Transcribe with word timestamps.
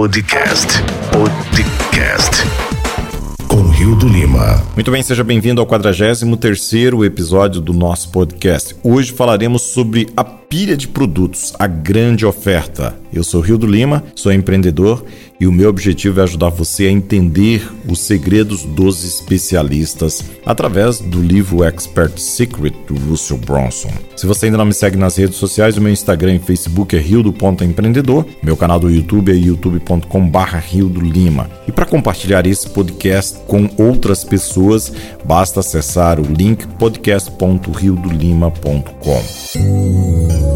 Podcast. 0.00 0.82
Podcast. 1.12 2.42
Com 3.48 3.69
Rio 3.80 3.96
do 3.96 4.06
Lima. 4.06 4.62
Muito 4.74 4.90
bem, 4.90 5.02
seja 5.02 5.24
bem-vindo 5.24 5.58
ao 5.58 5.66
43º 5.66 7.02
episódio 7.02 7.62
do 7.62 7.72
nosso 7.72 8.10
podcast. 8.10 8.76
Hoje 8.82 9.10
falaremos 9.10 9.62
sobre 9.62 10.06
a 10.14 10.22
pilha 10.22 10.76
de 10.76 10.86
produtos, 10.86 11.54
a 11.58 11.66
grande 11.66 12.26
oferta. 12.26 12.94
Eu 13.10 13.24
sou 13.24 13.40
Rio 13.40 13.56
do 13.56 13.66
Lima, 13.66 14.04
sou 14.14 14.32
empreendedor 14.32 15.04
e 15.40 15.46
o 15.46 15.52
meu 15.52 15.70
objetivo 15.70 16.20
é 16.20 16.24
ajudar 16.24 16.50
você 16.50 16.86
a 16.86 16.90
entender 16.90 17.66
os 17.88 18.00
segredos 18.00 18.64
dos 18.64 19.04
especialistas 19.04 20.24
através 20.44 20.98
do 20.98 21.22
livro 21.22 21.64
Expert 21.64 22.18
Secret 22.18 22.74
do 22.86 22.94
Russell 23.08 23.38
Bronson. 23.38 23.90
Se 24.16 24.26
você 24.26 24.46
ainda 24.46 24.58
não 24.58 24.66
me 24.66 24.74
segue 24.74 24.96
nas 24.96 25.16
redes 25.16 25.36
sociais, 25.36 25.78
o 25.78 25.80
meu 25.80 25.92
Instagram 25.92 26.34
e 26.34 26.38
Facebook 26.40 26.94
é 26.94 27.00
rio.empreendedor, 27.00 28.26
meu 28.42 28.56
canal 28.56 28.78
do 28.78 28.90
YouTube 28.90 29.32
é 29.32 29.36
youtube.com/barra 29.36 30.58
Rio 30.58 30.88
do 30.88 31.00
Lima. 31.00 31.48
E 31.66 31.72
para 31.72 31.86
compartilhar 31.86 32.44
esse 32.46 32.68
podcast 32.68 33.38
com 33.46 33.69
outras 33.78 34.24
pessoas, 34.24 34.92
basta 35.24 35.60
acessar 35.60 36.18
o 36.20 36.24
link 36.24 36.66
podcast.riodolima.com. 36.78 39.22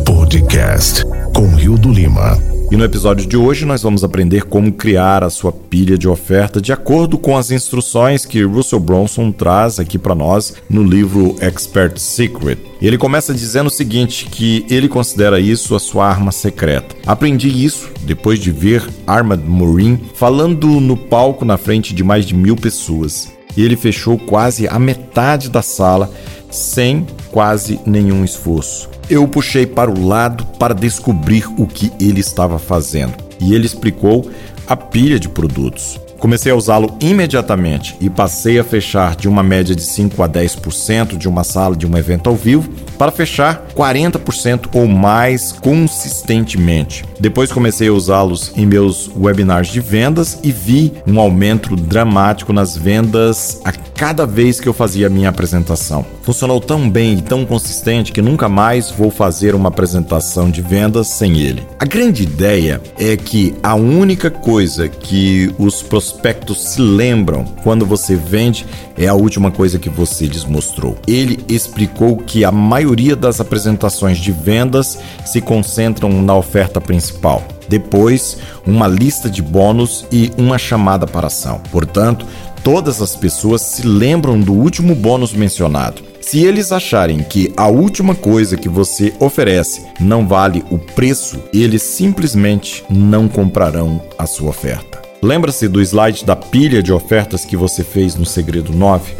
Podcast 0.04 1.04
com 1.34 1.46
Rio 1.54 1.76
do 1.76 1.92
Lima. 1.92 2.53
E 2.70 2.76
no 2.76 2.84
episódio 2.84 3.26
de 3.26 3.36
hoje 3.36 3.64
nós 3.64 3.82
vamos 3.82 4.02
aprender 4.02 4.44
como 4.44 4.72
criar 4.72 5.22
a 5.22 5.30
sua 5.30 5.52
pilha 5.52 5.98
de 5.98 6.08
oferta 6.08 6.60
de 6.60 6.72
acordo 6.72 7.18
com 7.18 7.36
as 7.36 7.50
instruções 7.50 8.24
que 8.24 8.42
Russell 8.42 8.80
Bronson 8.80 9.30
traz 9.30 9.78
aqui 9.78 9.98
para 9.98 10.14
nós 10.14 10.54
no 10.68 10.82
livro 10.82 11.36
Expert 11.40 11.98
Secret. 11.98 12.58
Ele 12.80 12.98
começa 12.98 13.34
dizendo 13.34 13.66
o 13.66 13.70
seguinte, 13.70 14.26
que 14.26 14.64
ele 14.68 14.88
considera 14.88 15.38
isso 15.38 15.74
a 15.74 15.80
sua 15.80 16.08
arma 16.08 16.32
secreta. 16.32 16.96
Aprendi 17.06 17.48
isso 17.48 17.90
depois 18.02 18.38
de 18.38 18.50
ver 18.50 18.86
Armand 19.06 19.42
Morin 19.46 20.00
falando 20.14 20.66
no 20.80 20.96
palco 20.96 21.44
na 21.44 21.56
frente 21.56 21.94
de 21.94 22.02
mais 22.02 22.24
de 22.24 22.34
mil 22.34 22.56
pessoas. 22.56 23.33
E 23.56 23.62
ele 23.62 23.76
fechou 23.76 24.18
quase 24.18 24.66
a 24.68 24.78
metade 24.78 25.48
da 25.48 25.62
sala 25.62 26.10
sem 26.50 27.06
quase 27.30 27.80
nenhum 27.84 28.24
esforço. 28.24 28.88
Eu 29.10 29.26
puxei 29.28 29.66
para 29.66 29.90
o 29.90 30.06
lado 30.06 30.46
para 30.58 30.74
descobrir 30.74 31.46
o 31.58 31.66
que 31.66 31.92
ele 32.00 32.20
estava 32.20 32.58
fazendo 32.58 33.14
e 33.40 33.54
ele 33.54 33.66
explicou 33.66 34.30
a 34.66 34.76
pilha 34.76 35.18
de 35.18 35.28
produtos. 35.28 36.00
Comecei 36.18 36.52
a 36.52 36.56
usá-lo 36.56 36.96
imediatamente 37.00 37.96
e 38.00 38.08
passei 38.08 38.58
a 38.58 38.64
fechar 38.64 39.14
de 39.16 39.28
uma 39.28 39.42
média 39.42 39.74
de 39.74 39.82
5 39.82 40.22
a 40.22 40.28
10% 40.28 41.16
de 41.16 41.28
uma 41.28 41.44
sala 41.44 41.76
de 41.76 41.86
um 41.86 41.96
evento 41.96 42.28
ao 42.28 42.36
vivo 42.36 42.70
para 42.98 43.12
fechar 43.12 43.66
40% 43.74 44.68
ou 44.72 44.86
mais 44.86 45.52
consistentemente. 45.52 47.04
Depois 47.20 47.52
comecei 47.52 47.88
a 47.88 47.92
usá-los 47.92 48.52
em 48.56 48.66
meus 48.66 49.10
webinars 49.16 49.68
de 49.68 49.80
vendas 49.80 50.38
e 50.42 50.50
vi 50.52 50.92
um 51.06 51.18
aumento 51.18 51.76
dramático 51.76 52.52
nas 52.52 52.76
vendas 52.76 53.60
a 53.64 53.72
cada 53.72 54.26
vez 54.26 54.60
que 54.60 54.68
eu 54.68 54.72
fazia 54.72 55.10
minha 55.10 55.28
apresentação. 55.28 56.13
Funcionou 56.24 56.58
tão 56.58 56.88
bem 56.88 57.18
e 57.18 57.22
tão 57.22 57.44
consistente 57.44 58.10
que 58.10 58.22
nunca 58.22 58.48
mais 58.48 58.90
vou 58.90 59.10
fazer 59.10 59.54
uma 59.54 59.68
apresentação 59.68 60.50
de 60.50 60.62
vendas 60.62 61.08
sem 61.08 61.38
ele. 61.38 61.62
A 61.78 61.84
grande 61.84 62.22
ideia 62.22 62.80
é 62.98 63.14
que 63.14 63.54
a 63.62 63.74
única 63.74 64.30
coisa 64.30 64.88
que 64.88 65.54
os 65.58 65.82
prospectos 65.82 66.62
se 66.62 66.80
lembram 66.80 67.44
quando 67.62 67.84
você 67.84 68.16
vende 68.16 68.64
é 68.96 69.06
a 69.06 69.12
última 69.12 69.50
coisa 69.50 69.78
que 69.78 69.90
você 69.90 70.24
lhes 70.24 70.46
mostrou. 70.46 70.96
Ele 71.06 71.44
explicou 71.46 72.16
que 72.16 72.42
a 72.42 72.50
maioria 72.50 73.14
das 73.14 73.38
apresentações 73.38 74.16
de 74.16 74.32
vendas 74.32 74.98
se 75.26 75.42
concentram 75.42 76.22
na 76.22 76.34
oferta 76.34 76.80
principal. 76.80 77.42
Depois, 77.68 78.38
uma 78.66 78.88
lista 78.88 79.28
de 79.28 79.42
bônus 79.42 80.06
e 80.10 80.32
uma 80.38 80.56
chamada 80.56 81.06
para 81.06 81.26
ação. 81.26 81.60
Portanto, 81.70 82.24
todas 82.62 83.02
as 83.02 83.14
pessoas 83.14 83.60
se 83.60 83.86
lembram 83.86 84.40
do 84.40 84.54
último 84.54 84.94
bônus 84.94 85.34
mencionado. 85.34 86.13
Se 86.26 86.42
eles 86.42 86.72
acharem 86.72 87.18
que 87.18 87.52
a 87.54 87.68
última 87.68 88.14
coisa 88.14 88.56
que 88.56 88.68
você 88.68 89.12
oferece 89.20 89.82
não 90.00 90.26
vale 90.26 90.64
o 90.70 90.78
preço, 90.78 91.38
eles 91.52 91.82
simplesmente 91.82 92.82
não 92.88 93.28
comprarão 93.28 94.02
a 94.16 94.26
sua 94.26 94.48
oferta. 94.48 95.02
Lembra-se 95.22 95.68
do 95.68 95.82
slide 95.82 96.24
da 96.24 96.34
pilha 96.34 96.82
de 96.82 96.94
ofertas 96.94 97.44
que 97.44 97.58
você 97.58 97.84
fez 97.84 98.16
no 98.16 98.24
Segredo 98.24 98.72
9? 98.72 99.12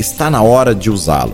Está 0.00 0.28
na 0.28 0.42
hora 0.42 0.74
de 0.74 0.90
usá-lo. 0.90 1.32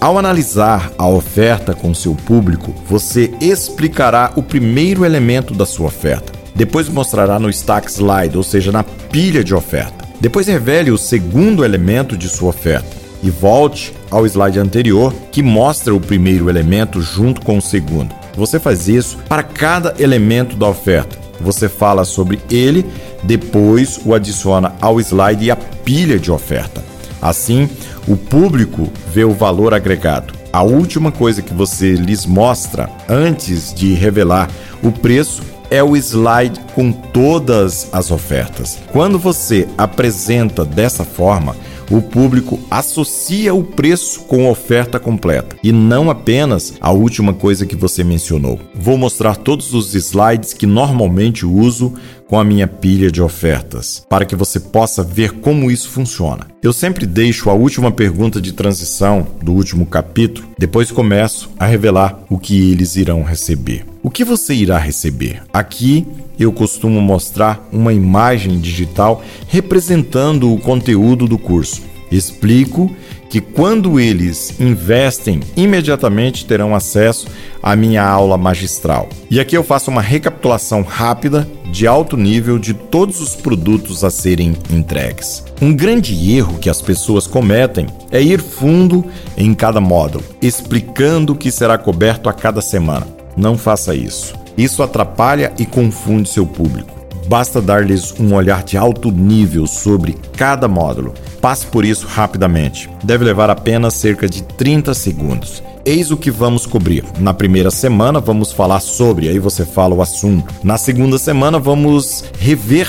Ao 0.00 0.16
analisar 0.16 0.92
a 0.96 1.08
oferta 1.08 1.74
com 1.74 1.92
seu 1.92 2.14
público, 2.14 2.72
você 2.86 3.32
explicará 3.40 4.32
o 4.36 4.44
primeiro 4.44 5.04
elemento 5.04 5.52
da 5.54 5.66
sua 5.66 5.88
oferta. 5.88 6.32
Depois 6.54 6.88
mostrará 6.88 7.36
no 7.40 7.50
stack 7.50 7.90
slide, 7.90 8.36
ou 8.36 8.44
seja, 8.44 8.70
na 8.70 8.84
pilha 8.84 9.42
de 9.42 9.56
oferta. 9.56 10.06
Depois 10.20 10.46
revele 10.46 10.92
o 10.92 10.98
segundo 10.98 11.64
elemento 11.64 12.16
de 12.16 12.28
sua 12.28 12.50
oferta 12.50 13.01
e 13.22 13.30
volte 13.30 13.94
ao 14.10 14.26
slide 14.26 14.58
anterior 14.58 15.14
que 15.30 15.42
mostra 15.42 15.94
o 15.94 16.00
primeiro 16.00 16.50
elemento 16.50 17.00
junto 17.00 17.40
com 17.40 17.58
o 17.58 17.62
segundo. 17.62 18.14
Você 18.36 18.58
faz 18.58 18.88
isso 18.88 19.18
para 19.28 19.42
cada 19.42 19.94
elemento 19.98 20.56
da 20.56 20.68
oferta. 20.68 21.18
Você 21.40 21.68
fala 21.68 22.04
sobre 22.04 22.40
ele, 22.50 22.84
depois 23.22 24.00
o 24.04 24.14
adiciona 24.14 24.74
ao 24.80 25.00
slide 25.00 25.44
e 25.44 25.50
à 25.50 25.56
pilha 25.56 26.18
de 26.18 26.30
oferta. 26.30 26.82
Assim, 27.20 27.68
o 28.08 28.16
público 28.16 28.90
vê 29.12 29.24
o 29.24 29.32
valor 29.32 29.74
agregado. 29.74 30.34
A 30.52 30.62
última 30.62 31.10
coisa 31.10 31.40
que 31.40 31.54
você 31.54 31.94
lhes 31.94 32.26
mostra 32.26 32.90
antes 33.08 33.72
de 33.72 33.94
revelar 33.94 34.50
o 34.82 34.90
preço 34.90 35.42
é 35.70 35.82
o 35.82 35.96
slide 35.96 36.60
com 36.74 36.92
todas 36.92 37.88
as 37.92 38.10
ofertas. 38.10 38.78
Quando 38.92 39.18
você 39.18 39.66
apresenta 39.78 40.64
dessa 40.64 41.04
forma, 41.04 41.56
o 41.90 42.00
público 42.00 42.58
associa 42.70 43.54
o 43.54 43.62
preço 43.62 44.20
com 44.20 44.46
a 44.46 44.50
oferta 44.50 44.98
completa 44.98 45.56
e 45.62 45.72
não 45.72 46.10
apenas 46.10 46.74
a 46.80 46.90
última 46.90 47.32
coisa 47.32 47.66
que 47.66 47.76
você 47.76 48.02
mencionou. 48.04 48.60
Vou 48.74 48.96
mostrar 48.96 49.36
todos 49.36 49.74
os 49.74 49.94
slides 49.94 50.52
que 50.52 50.66
normalmente 50.66 51.44
uso 51.46 51.94
com 52.26 52.40
a 52.40 52.44
minha 52.44 52.66
pilha 52.66 53.10
de 53.10 53.20
ofertas, 53.20 54.06
para 54.08 54.24
que 54.24 54.34
você 54.34 54.58
possa 54.58 55.02
ver 55.02 55.32
como 55.32 55.70
isso 55.70 55.90
funciona. 55.90 56.46
Eu 56.62 56.72
sempre 56.72 57.04
deixo 57.04 57.50
a 57.50 57.52
última 57.52 57.92
pergunta 57.92 58.40
de 58.40 58.52
transição 58.52 59.26
do 59.42 59.52
último 59.52 59.84
capítulo, 59.84 60.48
depois 60.58 60.90
começo 60.90 61.50
a 61.58 61.66
revelar 61.66 62.18
o 62.30 62.38
que 62.38 62.72
eles 62.72 62.96
irão 62.96 63.22
receber. 63.22 63.91
O 64.04 64.10
que 64.10 64.24
você 64.24 64.52
irá 64.52 64.78
receber? 64.78 65.44
Aqui 65.52 66.04
eu 66.36 66.52
costumo 66.52 67.00
mostrar 67.00 67.68
uma 67.72 67.92
imagem 67.92 68.58
digital 68.58 69.22
representando 69.46 70.52
o 70.52 70.58
conteúdo 70.58 71.28
do 71.28 71.38
curso. 71.38 71.82
Explico 72.10 72.90
que 73.30 73.40
quando 73.40 74.00
eles 74.00 74.58
investem, 74.58 75.38
imediatamente 75.56 76.44
terão 76.44 76.74
acesso 76.74 77.28
à 77.62 77.76
minha 77.76 78.02
aula 78.04 78.36
magistral. 78.36 79.08
E 79.30 79.38
aqui 79.38 79.56
eu 79.56 79.62
faço 79.62 79.88
uma 79.88 80.02
recapitulação 80.02 80.82
rápida 80.82 81.48
de 81.70 81.86
alto 81.86 82.16
nível 82.16 82.58
de 82.58 82.74
todos 82.74 83.20
os 83.20 83.36
produtos 83.36 84.02
a 84.02 84.10
serem 84.10 84.56
entregues. 84.68 85.44
Um 85.62 85.72
grande 85.72 86.32
erro 86.32 86.58
que 86.58 86.68
as 86.68 86.82
pessoas 86.82 87.28
cometem 87.28 87.86
é 88.10 88.20
ir 88.20 88.42
fundo 88.42 89.04
em 89.36 89.54
cada 89.54 89.80
módulo, 89.80 90.24
explicando 90.42 91.34
o 91.34 91.36
que 91.36 91.52
será 91.52 91.78
coberto 91.78 92.28
a 92.28 92.32
cada 92.32 92.60
semana. 92.60 93.21
Não 93.36 93.56
faça 93.56 93.94
isso. 93.94 94.34
Isso 94.56 94.82
atrapalha 94.82 95.52
e 95.58 95.64
confunde 95.64 96.28
seu 96.28 96.46
público. 96.46 97.02
Basta 97.28 97.62
dar-lhes 97.62 98.14
um 98.18 98.34
olhar 98.34 98.62
de 98.62 98.76
alto 98.76 99.10
nível 99.10 99.66
sobre 99.66 100.16
cada 100.36 100.68
módulo. 100.68 101.14
Passe 101.40 101.66
por 101.66 101.84
isso 101.84 102.06
rapidamente. 102.06 102.90
Deve 103.02 103.24
levar 103.24 103.48
apenas 103.48 103.94
cerca 103.94 104.28
de 104.28 104.42
30 104.42 104.92
segundos. 104.94 105.62
Eis 105.84 106.10
o 106.10 106.16
que 106.16 106.30
vamos 106.30 106.66
cobrir. 106.66 107.04
Na 107.18 107.34
primeira 107.34 107.70
semana, 107.70 108.20
vamos 108.20 108.52
falar 108.52 108.80
sobre, 108.80 109.28
aí 109.28 109.38
você 109.38 109.64
fala 109.64 109.94
o 109.94 110.02
assunto. 110.02 110.52
Na 110.62 110.76
segunda 110.76 111.18
semana, 111.18 111.58
vamos 111.58 112.24
rever 112.38 112.88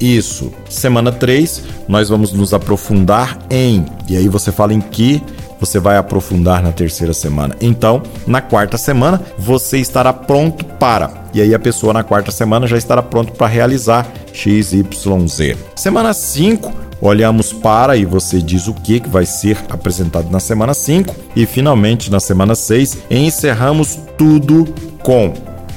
isso. 0.00 0.50
Semana 0.68 1.12
3, 1.12 1.62
nós 1.86 2.08
vamos 2.08 2.32
nos 2.32 2.54
aprofundar 2.54 3.38
em, 3.50 3.84
e 4.08 4.16
aí 4.16 4.28
você 4.28 4.50
fala 4.50 4.72
em 4.72 4.80
que 4.80 5.22
você 5.60 5.78
vai 5.78 5.96
aprofundar 5.98 6.62
na 6.62 6.72
terceira 6.72 7.12
semana. 7.12 7.54
Então, 7.60 8.02
na 8.26 8.40
quarta 8.40 8.78
semana, 8.78 9.20
você 9.38 9.78
estará 9.78 10.12
pronto 10.12 10.64
para. 10.64 11.10
E 11.34 11.40
aí 11.40 11.54
a 11.54 11.58
pessoa 11.58 11.92
na 11.92 12.02
quarta 12.02 12.32
semana 12.32 12.66
já 12.66 12.76
estará 12.76 13.02
pronto 13.02 13.32
para 13.32 13.46
realizar 13.46 14.10
XYZ. 14.32 15.56
Semana 15.76 16.12
5, 16.12 16.72
olhamos 17.00 17.52
para 17.52 17.96
e 17.96 18.04
você 18.04 18.40
diz 18.40 18.66
o 18.66 18.74
que, 18.74 19.02
vai 19.06 19.26
ser 19.26 19.56
apresentado 19.68 20.30
na 20.30 20.40
semana 20.40 20.74
5 20.74 21.14
e 21.36 21.46
finalmente 21.46 22.10
na 22.10 22.18
semana 22.18 22.54
6 22.54 22.98
encerramos 23.10 23.98
tudo 24.16 24.66
com. 25.02 25.32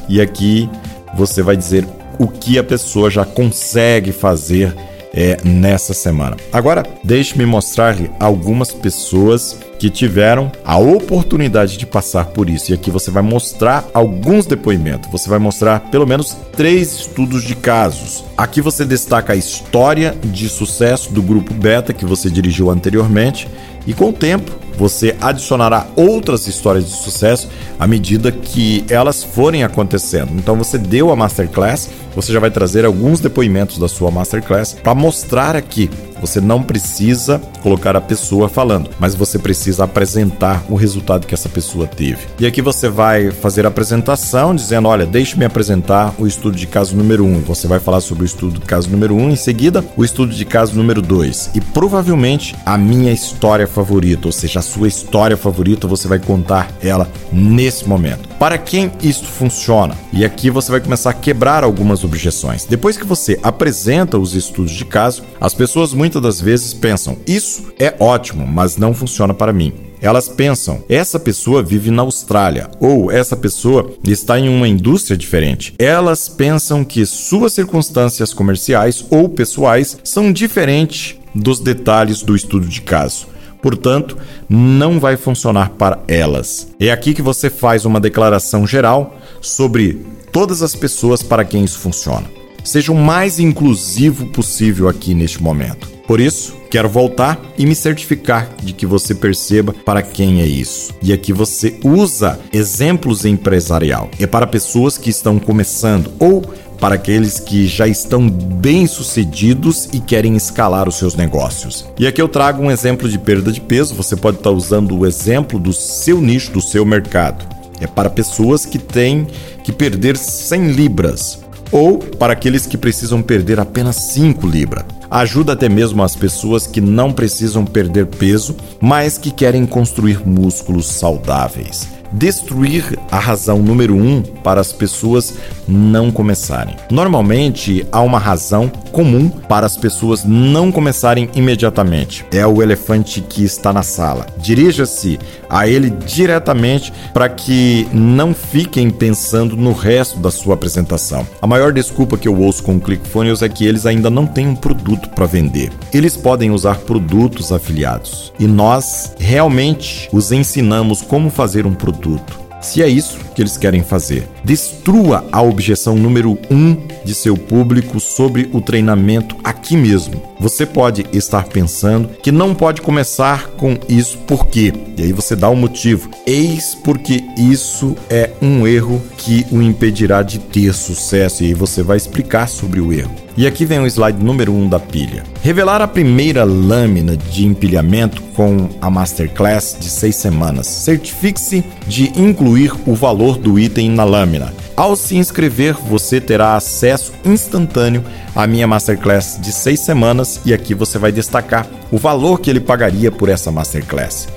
E 0.10 0.22
aqui 0.22 0.70
você 1.16 1.44
vai 1.44 1.56
dizer 1.56 1.86
o 2.18 2.28
que 2.28 2.58
a 2.58 2.64
pessoa 2.64 3.10
já 3.10 3.26
consegue 3.26 4.12
fazer 4.12 4.76
é, 5.14 5.38
nessa 5.44 5.94
semana. 5.94 6.36
Agora, 6.52 6.84
deixe-me 7.04 7.46
mostrar-lhe 7.46 8.10
algumas 8.20 8.72
pessoas 8.72 9.60
que 9.84 9.90
tiveram 9.90 10.50
a 10.64 10.78
oportunidade 10.78 11.76
de 11.76 11.86
passar 11.86 12.28
por 12.28 12.50
isso. 12.50 12.72
E 12.72 12.74
aqui 12.74 12.90
você 12.90 13.12
vai 13.12 13.22
mostrar 13.22 13.86
alguns 13.94 14.46
depoimentos. 14.46 15.12
Você 15.12 15.30
vai 15.30 15.40
mostrar 15.40 15.82
pelo 15.92 16.08
menos 16.08 16.38
três 16.56 16.94
estudos 16.94 17.44
de 17.44 17.54
casos. 17.54 18.24
Aqui 18.38 18.62
você 18.62 18.86
destaca 18.86 19.34
a 19.34 19.36
história 19.36 20.16
de 20.24 20.48
sucesso 20.48 21.12
do 21.12 21.22
grupo 21.22 21.54
Beta 21.54 21.92
que 21.92 22.06
você 22.06 22.30
dirigiu 22.30 22.70
anteriormente 22.70 23.46
e 23.86 23.94
com 23.94 24.12
o 24.12 24.14
tempo 24.14 24.54
você 24.78 25.18
adicionará 25.20 25.86
outras 25.98 26.48
histórias 26.48 26.86
de 26.86 26.96
sucesso 26.96 27.50
à 27.78 27.86
medida 27.86 28.32
que 28.32 28.86
elas 28.88 29.22
forem 29.22 29.66
acontecendo. 29.66 30.32
Então 30.36 30.56
você 30.56 30.78
deu 30.78 31.12
a 31.12 31.16
masterclass, 31.18 31.90
você 32.16 32.32
já 32.32 32.40
vai 32.40 32.50
trazer 32.50 32.86
alguns 32.86 33.20
depoimentos 33.20 33.78
da 33.78 33.90
sua 33.90 34.10
masterclass 34.10 34.78
para 34.82 34.96
mostrar 34.96 35.58
aqui 35.58 35.90
você 36.24 36.40
não 36.40 36.64
precisa 36.64 37.42
colocar 37.62 37.98
a 37.98 38.02
pessoa 38.02 38.48
falando, 38.48 38.90
mas 38.98 39.14
você 39.14 39.38
precisa 39.38 39.84
apresentar 39.84 40.64
o 40.70 40.76
resultado 40.76 41.28
que 41.28 41.34
essa 41.34 41.50
pessoa 41.50 41.86
teve. 41.86 42.28
E 42.40 42.46
aqui 42.46 42.62
você 42.62 42.88
vai 42.88 43.30
fazer 43.30 43.66
a 43.66 43.68
apresentação 43.68 44.56
dizendo: 44.56 44.88
Olha, 44.88 45.06
deixe-me 45.06 45.44
apresentar 45.44 46.14
o 46.18 46.26
estudo 46.26 46.56
de 46.56 46.66
caso 46.66 46.96
número 46.96 47.26
1. 47.26 47.28
Um. 47.28 47.42
Você 47.42 47.68
vai 47.68 47.80
falar 47.80 48.00
sobre 48.00 48.24
o 48.24 48.26
estudo 48.26 48.58
de 48.58 48.66
caso 48.66 48.90
número 48.90 49.16
1, 49.16 49.22
um, 49.22 49.30
em 49.32 49.36
seguida, 49.36 49.84
o 49.98 50.06
estudo 50.06 50.34
de 50.34 50.46
caso 50.46 50.76
número 50.78 51.02
2. 51.02 51.52
E 51.56 51.60
provavelmente 51.60 52.56
a 52.66 52.78
minha 52.78 53.12
história 53.12 53.68
favorita, 53.68 54.30
ou 54.30 54.32
seja, 54.32 54.60
a 54.60 54.64
sua 54.64 54.88
história 54.88 55.36
favorita, 55.36 55.88
você 55.88 56.08
vai 56.08 56.20
contar 56.20 56.72
ela 56.82 57.06
nesse 57.34 57.86
momento. 57.88 58.30
Para 58.44 58.58
quem 58.58 58.92
isso 59.02 59.24
funciona? 59.24 59.96
E 60.12 60.26
aqui 60.26 60.50
você 60.50 60.70
vai 60.70 60.82
começar 60.82 61.12
a 61.12 61.14
quebrar 61.14 61.64
algumas 61.64 62.04
objeções. 62.04 62.66
Depois 62.66 62.98
que 62.98 63.06
você 63.06 63.40
apresenta 63.42 64.20
os 64.20 64.36
estudos 64.36 64.74
de 64.74 64.84
caso, 64.84 65.24
as 65.40 65.54
pessoas 65.54 65.94
muitas 65.94 66.22
das 66.22 66.42
vezes 66.42 66.74
pensam: 66.74 67.16
isso 67.26 67.72
é 67.80 67.96
ótimo, 68.02 68.46
mas 68.46 68.76
não 68.76 68.94
funciona 68.94 69.34
para 69.34 69.54
mim. 69.54 69.72
Elas 70.02 70.28
pensam, 70.28 70.84
essa 70.90 71.18
pessoa 71.18 71.64
vive 71.64 71.90
na 71.90 72.02
Austrália 72.02 72.70
ou 72.82 73.10
essa 73.10 73.38
pessoa 73.38 73.94
está 74.04 74.38
em 74.38 74.50
uma 74.50 74.68
indústria 74.68 75.16
diferente. 75.16 75.74
Elas 75.80 76.28
pensam 76.28 76.84
que 76.84 77.06
suas 77.06 77.54
circunstâncias 77.54 78.34
comerciais 78.34 79.06
ou 79.10 79.30
pessoais 79.30 79.98
são 80.04 80.34
diferentes 80.34 81.16
dos 81.34 81.62
detalhes 81.62 82.22
do 82.22 82.36
estudo 82.36 82.68
de 82.68 82.82
caso. 82.82 83.32
Portanto, 83.64 84.18
não 84.50 85.00
vai 85.00 85.16
funcionar 85.16 85.70
para 85.70 86.04
elas. 86.06 86.68
É 86.80 86.92
aqui 86.92 87.14
que 87.14 87.22
você 87.22 87.50
faz 87.50 87.86
uma 87.86 88.00
declaração 88.00 88.68
geral 88.68 89.18
sobre 89.42 90.06
todas 90.34 90.62
as 90.62 90.76
pessoas 90.76 91.24
para 91.24 91.46
quem 91.46 91.64
isso 91.64 91.80
funciona. 91.80 92.26
Seja 92.62 92.92
o 92.92 92.96
mais 92.96 93.40
inclusivo 93.40 94.28
possível 94.28 94.90
aqui 94.90 95.14
neste 95.14 95.42
momento. 95.42 95.94
Por 96.06 96.20
isso, 96.20 96.56
quero 96.70 96.90
voltar 96.90 97.40
e 97.58 97.66
me 97.66 97.74
certificar 97.74 98.50
de 98.62 98.74
que 98.74 98.86
você 98.86 99.16
perceba 99.16 99.72
para 99.72 100.02
quem 100.02 100.42
é 100.42 100.46
isso. 100.46 100.94
E 101.02 101.14
aqui 101.14 101.32
você 101.32 101.80
usa 101.84 102.40
exemplos 102.52 103.24
empresarial. 103.24 104.10
É 104.20 104.28
para 104.28 104.46
pessoas 104.46 104.98
que 104.98 105.10
estão 105.10 105.40
começando 105.40 106.12
ou 106.20 106.44
para 106.84 106.96
aqueles 106.96 107.40
que 107.40 107.66
já 107.66 107.88
estão 107.88 108.30
bem-sucedidos 108.30 109.88
e 109.94 110.02
querem 110.02 110.36
escalar 110.36 110.90
os 110.90 110.96
seus 110.96 111.16
negócios. 111.16 111.86
E 111.98 112.06
aqui 112.06 112.22
eu 112.22 112.28
trago 112.28 112.62
um 112.62 112.70
exemplo 112.70 113.08
de 113.08 113.18
perda 113.18 113.54
de 113.54 113.62
peso, 113.62 113.96
você 113.96 114.18
pode 114.18 114.40
estar 114.40 114.52
usando 114.52 114.94
o 114.94 115.06
exemplo 115.08 115.58
do 115.58 115.72
seu 115.72 116.20
nicho, 116.20 116.52
do 116.52 116.60
seu 116.60 116.86
mercado. 116.86 117.46
É 117.80 117.88
para 117.88 118.10
pessoas 118.10 118.66
que 118.66 118.78
têm 118.78 119.26
que 119.64 119.72
perder 119.72 120.18
100 120.18 120.74
libras 120.74 121.40
ou 121.72 122.00
para 122.00 122.34
aqueles 122.34 122.66
que 122.66 122.78
precisam 122.78 123.22
perder 123.22 123.62
apenas 123.62 123.96
5 124.12 124.46
libras. 124.46 124.84
Ajuda 125.10 125.54
até 125.54 125.70
mesmo 125.70 126.04
as 126.04 126.18
pessoas 126.18 126.68
que 126.68 126.82
não 126.82 127.14
precisam 127.14 127.64
perder 127.64 128.08
peso, 128.08 128.58
mas 128.82 129.18
que 129.18 129.32
querem 129.32 129.66
construir 129.66 130.28
músculos 130.28 130.88
saudáveis 130.88 132.03
destruir 132.14 132.98
a 133.12 133.18
razão 133.18 133.60
número 133.60 133.96
um 133.96 134.22
para 134.22 134.62
as 134.62 134.72
pessoas 134.72 135.34
não 135.68 136.12
começarem. 136.12 136.76
Normalmente 136.92 137.86
há 137.92 138.02
uma 138.02 138.20
razão 138.20 138.70
comum 138.92 139.30
para 139.30 139.66
as 139.66 139.76
pessoas 139.76 140.24
não 140.24 140.72
começarem 140.72 141.30
imediatamente. 141.34 142.26
É 142.32 142.46
o 142.46 142.62
elefante 142.62 143.22
que 143.22 143.44
está 143.44 143.74
na 143.74 143.82
sala. 143.82 144.28
Dirija-se 144.38 145.18
a 145.50 145.68
ele 145.68 145.90
diretamente 145.90 146.94
para 147.14 147.30
que 147.30 147.88
não 147.92 148.34
fiquem 148.34 148.90
pensando 148.90 149.56
no 149.56 149.72
resto 149.72 150.20
da 150.20 150.30
sua 150.30 150.54
apresentação. 150.54 151.26
A 151.42 151.48
maior 151.48 151.72
desculpa 151.72 152.18
que 152.18 152.28
eu 152.28 152.40
ouço 152.40 152.62
com 152.62 152.76
o 152.76 152.80
ClickFunnels 152.80 153.42
é 153.42 153.50
que 153.50 153.66
eles 153.66 153.86
ainda 153.86 154.10
não 154.10 154.28
têm 154.28 154.48
um 154.48 154.56
produto 154.56 155.10
para 155.10 155.26
vender. 155.26 155.72
Eles 155.94 156.16
podem 156.16 156.52
usar 156.52 156.80
produtos 156.80 157.52
afiliados 157.52 158.32
e 158.38 158.46
nós 158.46 159.14
realmente 159.18 160.10
os 160.12 160.32
ensinamos 160.32 161.02
como 161.02 161.30
fazer 161.30 161.66
um 161.66 161.74
produto 161.74 162.03
produto. 162.04 162.38
Se 162.62 162.82
é 162.82 162.88
isso 162.88 163.18
que 163.34 163.42
eles 163.42 163.58
querem 163.58 163.84
fazer, 163.84 164.28
destrua 164.44 165.26
a 165.32 165.42
objeção 165.42 165.96
número 165.96 166.38
um 166.52 166.76
de 167.04 167.14
seu 167.14 167.38
público 167.38 168.00
sobre 168.00 168.50
o 168.54 168.62
treinamento 168.62 169.36
aqui 169.44 169.76
mesmo. 169.76 170.22
Você 170.40 170.66
pode 170.66 171.06
estar 171.14 171.46
pensando 171.46 172.10
que 172.22 172.32
não 172.32 172.54
pode 172.54 172.82
começar 172.82 173.48
com 173.52 173.78
isso 173.88 174.18
porque, 174.28 174.74
e 174.98 175.04
aí 175.04 175.14
você 175.14 175.36
dá 175.36 175.50
o 175.50 175.54
um 175.54 175.56
motivo. 175.56 176.10
Eis 176.26 176.76
porque 176.76 177.24
isso 177.38 177.96
é 178.10 178.32
um 178.42 178.68
erro 178.68 179.02
que 179.18 179.46
o 179.52 179.62
impedirá 179.62 180.22
de 180.22 180.40
ter 180.40 180.74
sucesso, 180.74 181.44
e 181.44 181.48
aí 181.48 181.54
você 181.54 181.82
vai 181.82 181.98
explicar 181.98 182.48
sobre 182.48 182.82
o 182.82 182.92
erro. 182.92 183.24
E 183.36 183.48
aqui 183.48 183.66
vem 183.66 183.80
o 183.80 183.88
slide 183.88 184.24
número 184.24 184.54
1 184.54 184.56
um 184.56 184.70
da 184.70 184.80
pilha. 184.80 185.24
Revelar 185.42 185.82
a 185.82 185.88
primeira 185.88 186.44
lâmina 186.44 187.18
de 187.18 187.46
empilhamento 187.46 188.22
com 188.36 188.70
a 188.80 188.92
Masterclass 188.92 189.76
de 189.80 189.90
6 189.90 190.16
semanas. 190.16 190.68
Certifique-se 190.68 191.64
de 191.88 192.12
incluir 192.16 192.72
o 192.86 192.94
valor 192.94 193.38
do 193.38 193.58
item 193.58 193.90
na 193.90 194.04
lâmina. 194.04 194.54
Ao 194.76 194.96
se 194.96 195.16
inscrever, 195.16 195.76
você 195.76 196.22
terá 196.22 196.56
acesso 196.56 196.93
instantâneo 197.26 198.04
à 198.36 198.46
minha 198.46 198.68
Masterclass 198.68 199.38
de 199.42 199.52
6 199.52 199.80
semanas 199.80 200.42
e 200.46 200.54
aqui 200.54 200.74
você 200.74 200.98
vai 200.98 201.12
destacar 201.12 201.68
o 201.92 201.98
valor 201.98 202.40
que 202.40 202.50
ele 202.50 202.60
pagaria 202.60 203.12
por 203.12 203.30
essa 203.30 203.52
Masterclass. 203.52 204.28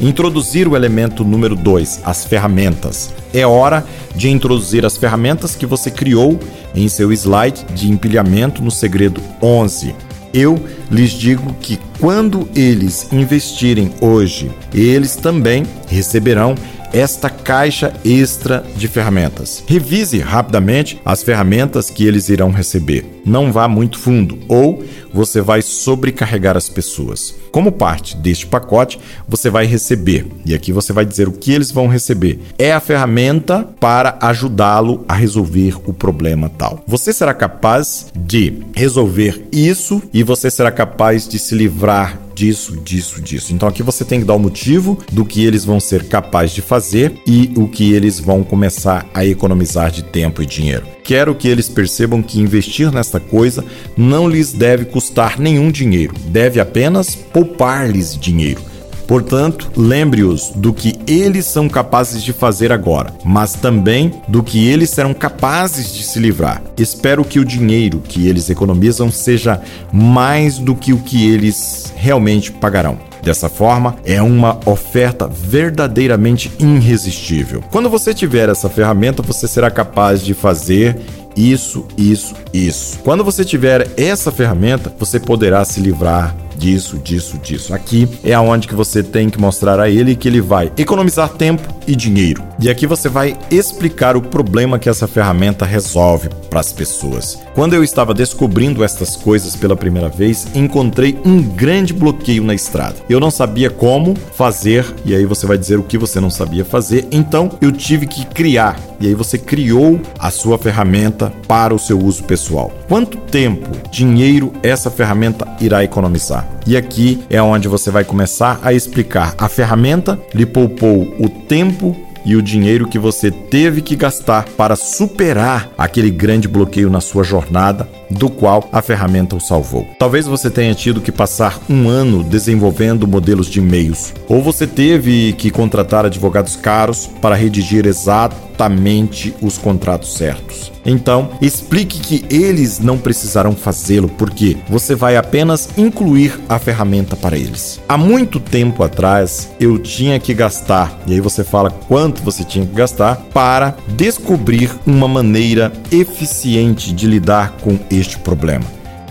Introduzir 0.00 0.66
o 0.66 0.74
elemento 0.74 1.24
número 1.24 1.54
2, 1.54 2.00
as 2.04 2.24
ferramentas. 2.24 3.14
É 3.32 3.46
hora 3.46 3.84
de 4.14 4.28
introduzir 4.28 4.84
as 4.84 4.96
ferramentas 4.96 5.54
que 5.54 5.66
você 5.66 5.90
criou 5.90 6.38
em 6.74 6.88
seu 6.88 7.12
slide 7.12 7.64
de 7.74 7.90
empilhamento 7.90 8.62
no 8.62 8.70
segredo 8.70 9.20
11. 9.40 9.94
Eu 10.32 10.58
lhes 10.90 11.12
digo 11.12 11.54
que 11.60 11.78
quando 12.00 12.48
eles 12.56 13.06
investirem 13.12 13.92
hoje, 14.00 14.50
eles 14.74 15.14
também 15.14 15.64
receberão 15.86 16.56
esta 16.94 17.28
caixa 17.28 17.92
extra 18.04 18.64
de 18.76 18.86
ferramentas. 18.86 19.64
Revise 19.66 20.20
rapidamente 20.20 21.00
as 21.04 21.24
ferramentas 21.24 21.90
que 21.90 22.06
eles 22.06 22.28
irão 22.28 22.52
receber. 22.52 23.04
Não 23.26 23.52
vá 23.52 23.66
muito 23.66 23.98
fundo 23.98 24.38
ou 24.48 24.84
você 25.12 25.40
vai 25.40 25.60
sobrecarregar 25.60 26.56
as 26.56 26.68
pessoas. 26.68 27.34
Como 27.50 27.72
parte 27.72 28.16
deste 28.16 28.46
pacote, 28.46 28.98
você 29.28 29.48
vai 29.48 29.64
receber, 29.64 30.26
e 30.44 30.54
aqui 30.54 30.72
você 30.72 30.92
vai 30.92 31.04
dizer 31.04 31.28
o 31.28 31.32
que 31.32 31.52
eles 31.52 31.70
vão 31.70 31.86
receber. 31.86 32.40
É 32.58 32.72
a 32.72 32.80
ferramenta 32.80 33.62
para 33.78 34.18
ajudá-lo 34.20 35.04
a 35.08 35.14
resolver 35.14 35.76
o 35.86 35.92
problema 35.92 36.48
tal. 36.48 36.82
Você 36.86 37.12
será 37.12 37.32
capaz 37.32 38.06
de 38.14 38.60
resolver 38.74 39.46
isso 39.52 40.02
e 40.12 40.22
você 40.22 40.50
será 40.50 40.72
capaz 40.72 41.28
de 41.28 41.38
se 41.38 41.54
livrar 41.54 42.23
disso, 42.34 42.76
disso, 42.76 43.20
disso. 43.20 43.54
Então 43.54 43.68
aqui 43.68 43.82
você 43.82 44.04
tem 44.04 44.20
que 44.20 44.26
dar 44.26 44.34
o 44.34 44.38
motivo 44.38 44.98
do 45.12 45.24
que 45.24 45.44
eles 45.44 45.64
vão 45.64 45.78
ser 45.78 46.04
capazes 46.04 46.54
de 46.54 46.62
fazer 46.62 47.14
e 47.26 47.52
o 47.56 47.68
que 47.68 47.92
eles 47.92 48.18
vão 48.18 48.42
começar 48.42 49.06
a 49.14 49.24
economizar 49.24 49.90
de 49.90 50.02
tempo 50.02 50.42
e 50.42 50.46
dinheiro. 50.46 50.86
Quero 51.02 51.34
que 51.34 51.48
eles 51.48 51.68
percebam 51.68 52.22
que 52.22 52.40
investir 52.40 52.90
nesta 52.90 53.20
coisa 53.20 53.64
não 53.96 54.28
lhes 54.28 54.52
deve 54.52 54.86
custar 54.86 55.38
nenhum 55.38 55.70
dinheiro, 55.70 56.14
deve 56.26 56.58
apenas 56.60 57.14
poupar-lhes 57.14 58.18
dinheiro. 58.18 58.73
Portanto, 59.06 59.70
lembre-os 59.76 60.50
do 60.54 60.72
que 60.72 60.98
eles 61.06 61.46
são 61.46 61.68
capazes 61.68 62.22
de 62.22 62.32
fazer 62.32 62.72
agora, 62.72 63.12
mas 63.24 63.54
também 63.54 64.12
do 64.28 64.42
que 64.42 64.66
eles 64.66 64.90
serão 64.90 65.12
capazes 65.12 65.92
de 65.92 66.02
se 66.02 66.18
livrar. 66.18 66.62
Espero 66.78 67.24
que 67.24 67.38
o 67.38 67.44
dinheiro 67.44 68.02
que 68.06 68.26
eles 68.26 68.48
economizam 68.48 69.10
seja 69.10 69.60
mais 69.92 70.58
do 70.58 70.74
que 70.74 70.92
o 70.92 70.98
que 70.98 71.28
eles 71.30 71.92
realmente 71.96 72.50
pagarão. 72.50 72.98
Dessa 73.22 73.48
forma, 73.48 73.96
é 74.04 74.20
uma 74.20 74.60
oferta 74.66 75.26
verdadeiramente 75.26 76.52
irresistível. 76.58 77.64
Quando 77.70 77.88
você 77.88 78.12
tiver 78.12 78.50
essa 78.50 78.68
ferramenta, 78.68 79.22
você 79.22 79.48
será 79.48 79.70
capaz 79.70 80.22
de 80.22 80.34
fazer 80.34 80.98
isso, 81.34 81.86
isso, 81.96 82.34
isso. 82.52 82.98
Quando 82.98 83.24
você 83.24 83.42
tiver 83.42 83.88
essa 83.96 84.30
ferramenta, 84.30 84.92
você 84.98 85.18
poderá 85.18 85.64
se 85.64 85.80
livrar 85.80 86.36
disso, 86.56 86.98
disso, 86.98 87.38
disso. 87.38 87.74
Aqui 87.74 88.08
é 88.22 88.32
aonde 88.34 88.68
que 88.68 88.74
você 88.74 89.02
tem 89.02 89.28
que 89.30 89.40
mostrar 89.40 89.80
a 89.80 89.88
ele 89.88 90.16
que 90.16 90.28
ele 90.28 90.40
vai 90.40 90.72
economizar 90.76 91.28
tempo 91.30 91.62
e 91.86 91.94
dinheiro. 91.94 92.42
E 92.60 92.70
aqui 92.70 92.86
você 92.86 93.08
vai 93.08 93.36
explicar 93.50 94.16
o 94.16 94.22
problema 94.22 94.78
que 94.78 94.88
essa 94.88 95.06
ferramenta 95.06 95.64
resolve 95.64 96.28
para 96.48 96.60
as 96.60 96.72
pessoas. 96.72 97.38
Quando 97.54 97.74
eu 97.74 97.84
estava 97.84 98.14
descobrindo 98.14 98.82
estas 98.82 99.16
coisas 99.16 99.56
pela 99.56 99.76
primeira 99.76 100.08
vez, 100.08 100.46
encontrei 100.54 101.18
um 101.24 101.42
grande 101.42 101.92
bloqueio 101.92 102.44
na 102.44 102.54
estrada. 102.54 102.96
Eu 103.08 103.20
não 103.20 103.30
sabia 103.30 103.70
como 103.70 104.14
fazer, 104.34 104.86
e 105.04 105.14
aí 105.14 105.26
você 105.26 105.46
vai 105.46 105.58
dizer 105.58 105.78
o 105.78 105.82
que 105.82 105.98
você 105.98 106.20
não 106.20 106.30
sabia 106.30 106.64
fazer, 106.64 107.06
então 107.10 107.50
eu 107.60 107.72
tive 107.72 108.06
que 108.06 108.24
criar. 108.26 108.78
E 109.00 109.08
aí 109.08 109.14
você 109.14 109.36
criou 109.36 110.00
a 110.18 110.30
sua 110.30 110.56
ferramenta 110.56 111.32
para 111.46 111.74
o 111.74 111.78
seu 111.78 111.98
uso 111.98 112.24
pessoal. 112.24 112.72
Quanto 112.88 113.18
tempo, 113.18 113.70
dinheiro 113.90 114.52
essa 114.62 114.90
ferramenta 114.90 115.46
irá 115.60 115.84
economizar? 115.84 116.43
E 116.66 116.76
aqui 116.76 117.22
é 117.28 117.40
onde 117.42 117.68
você 117.68 117.90
vai 117.90 118.04
começar 118.04 118.58
a 118.62 118.72
explicar. 118.72 119.34
A 119.36 119.48
ferramenta 119.48 120.18
lhe 120.34 120.46
poupou 120.46 121.14
o 121.18 121.28
tempo 121.28 121.94
e 122.24 122.36
o 122.36 122.42
dinheiro 122.42 122.88
que 122.88 122.98
você 122.98 123.30
teve 123.30 123.82
que 123.82 123.94
gastar 123.94 124.44
para 124.56 124.76
superar 124.76 125.68
aquele 125.76 126.10
grande 126.10 126.48
bloqueio 126.48 126.88
na 126.88 127.00
sua 127.00 127.22
jornada, 127.22 127.86
do 128.14 128.30
qual 128.30 128.68
a 128.72 128.80
ferramenta 128.80 129.36
o 129.36 129.40
salvou. 129.40 129.86
Talvez 129.98 130.26
você 130.26 130.48
tenha 130.48 130.74
tido 130.74 131.00
que 131.00 131.12
passar 131.12 131.60
um 131.68 131.88
ano 131.88 132.22
desenvolvendo 132.22 133.06
modelos 133.06 133.48
de 133.48 133.58
e-mails, 133.58 134.14
ou 134.28 134.42
você 134.42 134.66
teve 134.66 135.32
que 135.34 135.50
contratar 135.50 136.06
advogados 136.06 136.56
caros 136.56 137.10
para 137.20 137.34
redigir 137.34 137.86
exatamente 137.86 139.34
os 139.42 139.58
contratos 139.58 140.14
certos. 140.14 140.72
Então, 140.86 141.30
explique 141.40 141.98
que 141.98 142.34
eles 142.34 142.78
não 142.78 142.98
precisarão 142.98 143.54
fazê-lo 143.56 144.08
porque 144.08 144.56
você 144.68 144.94
vai 144.94 145.16
apenas 145.16 145.70
incluir 145.78 146.38
a 146.48 146.58
ferramenta 146.58 147.16
para 147.16 147.36
eles. 147.36 147.80
Há 147.88 147.96
muito 147.96 148.38
tempo 148.38 148.82
atrás, 148.82 149.48
eu 149.58 149.78
tinha 149.78 150.20
que 150.20 150.34
gastar, 150.34 150.98
e 151.06 151.14
aí 151.14 151.20
você 151.20 151.42
fala 151.42 151.70
quanto 151.70 152.22
você 152.22 152.44
tinha 152.44 152.66
que 152.66 152.74
gastar 152.74 153.16
para 153.32 153.74
descobrir 153.88 154.70
uma 154.86 155.08
maneira 155.08 155.72
eficiente 155.90 156.92
de 156.92 157.06
lidar 157.06 157.56
com 157.62 157.78
este 157.90 158.03
problema 158.18 158.64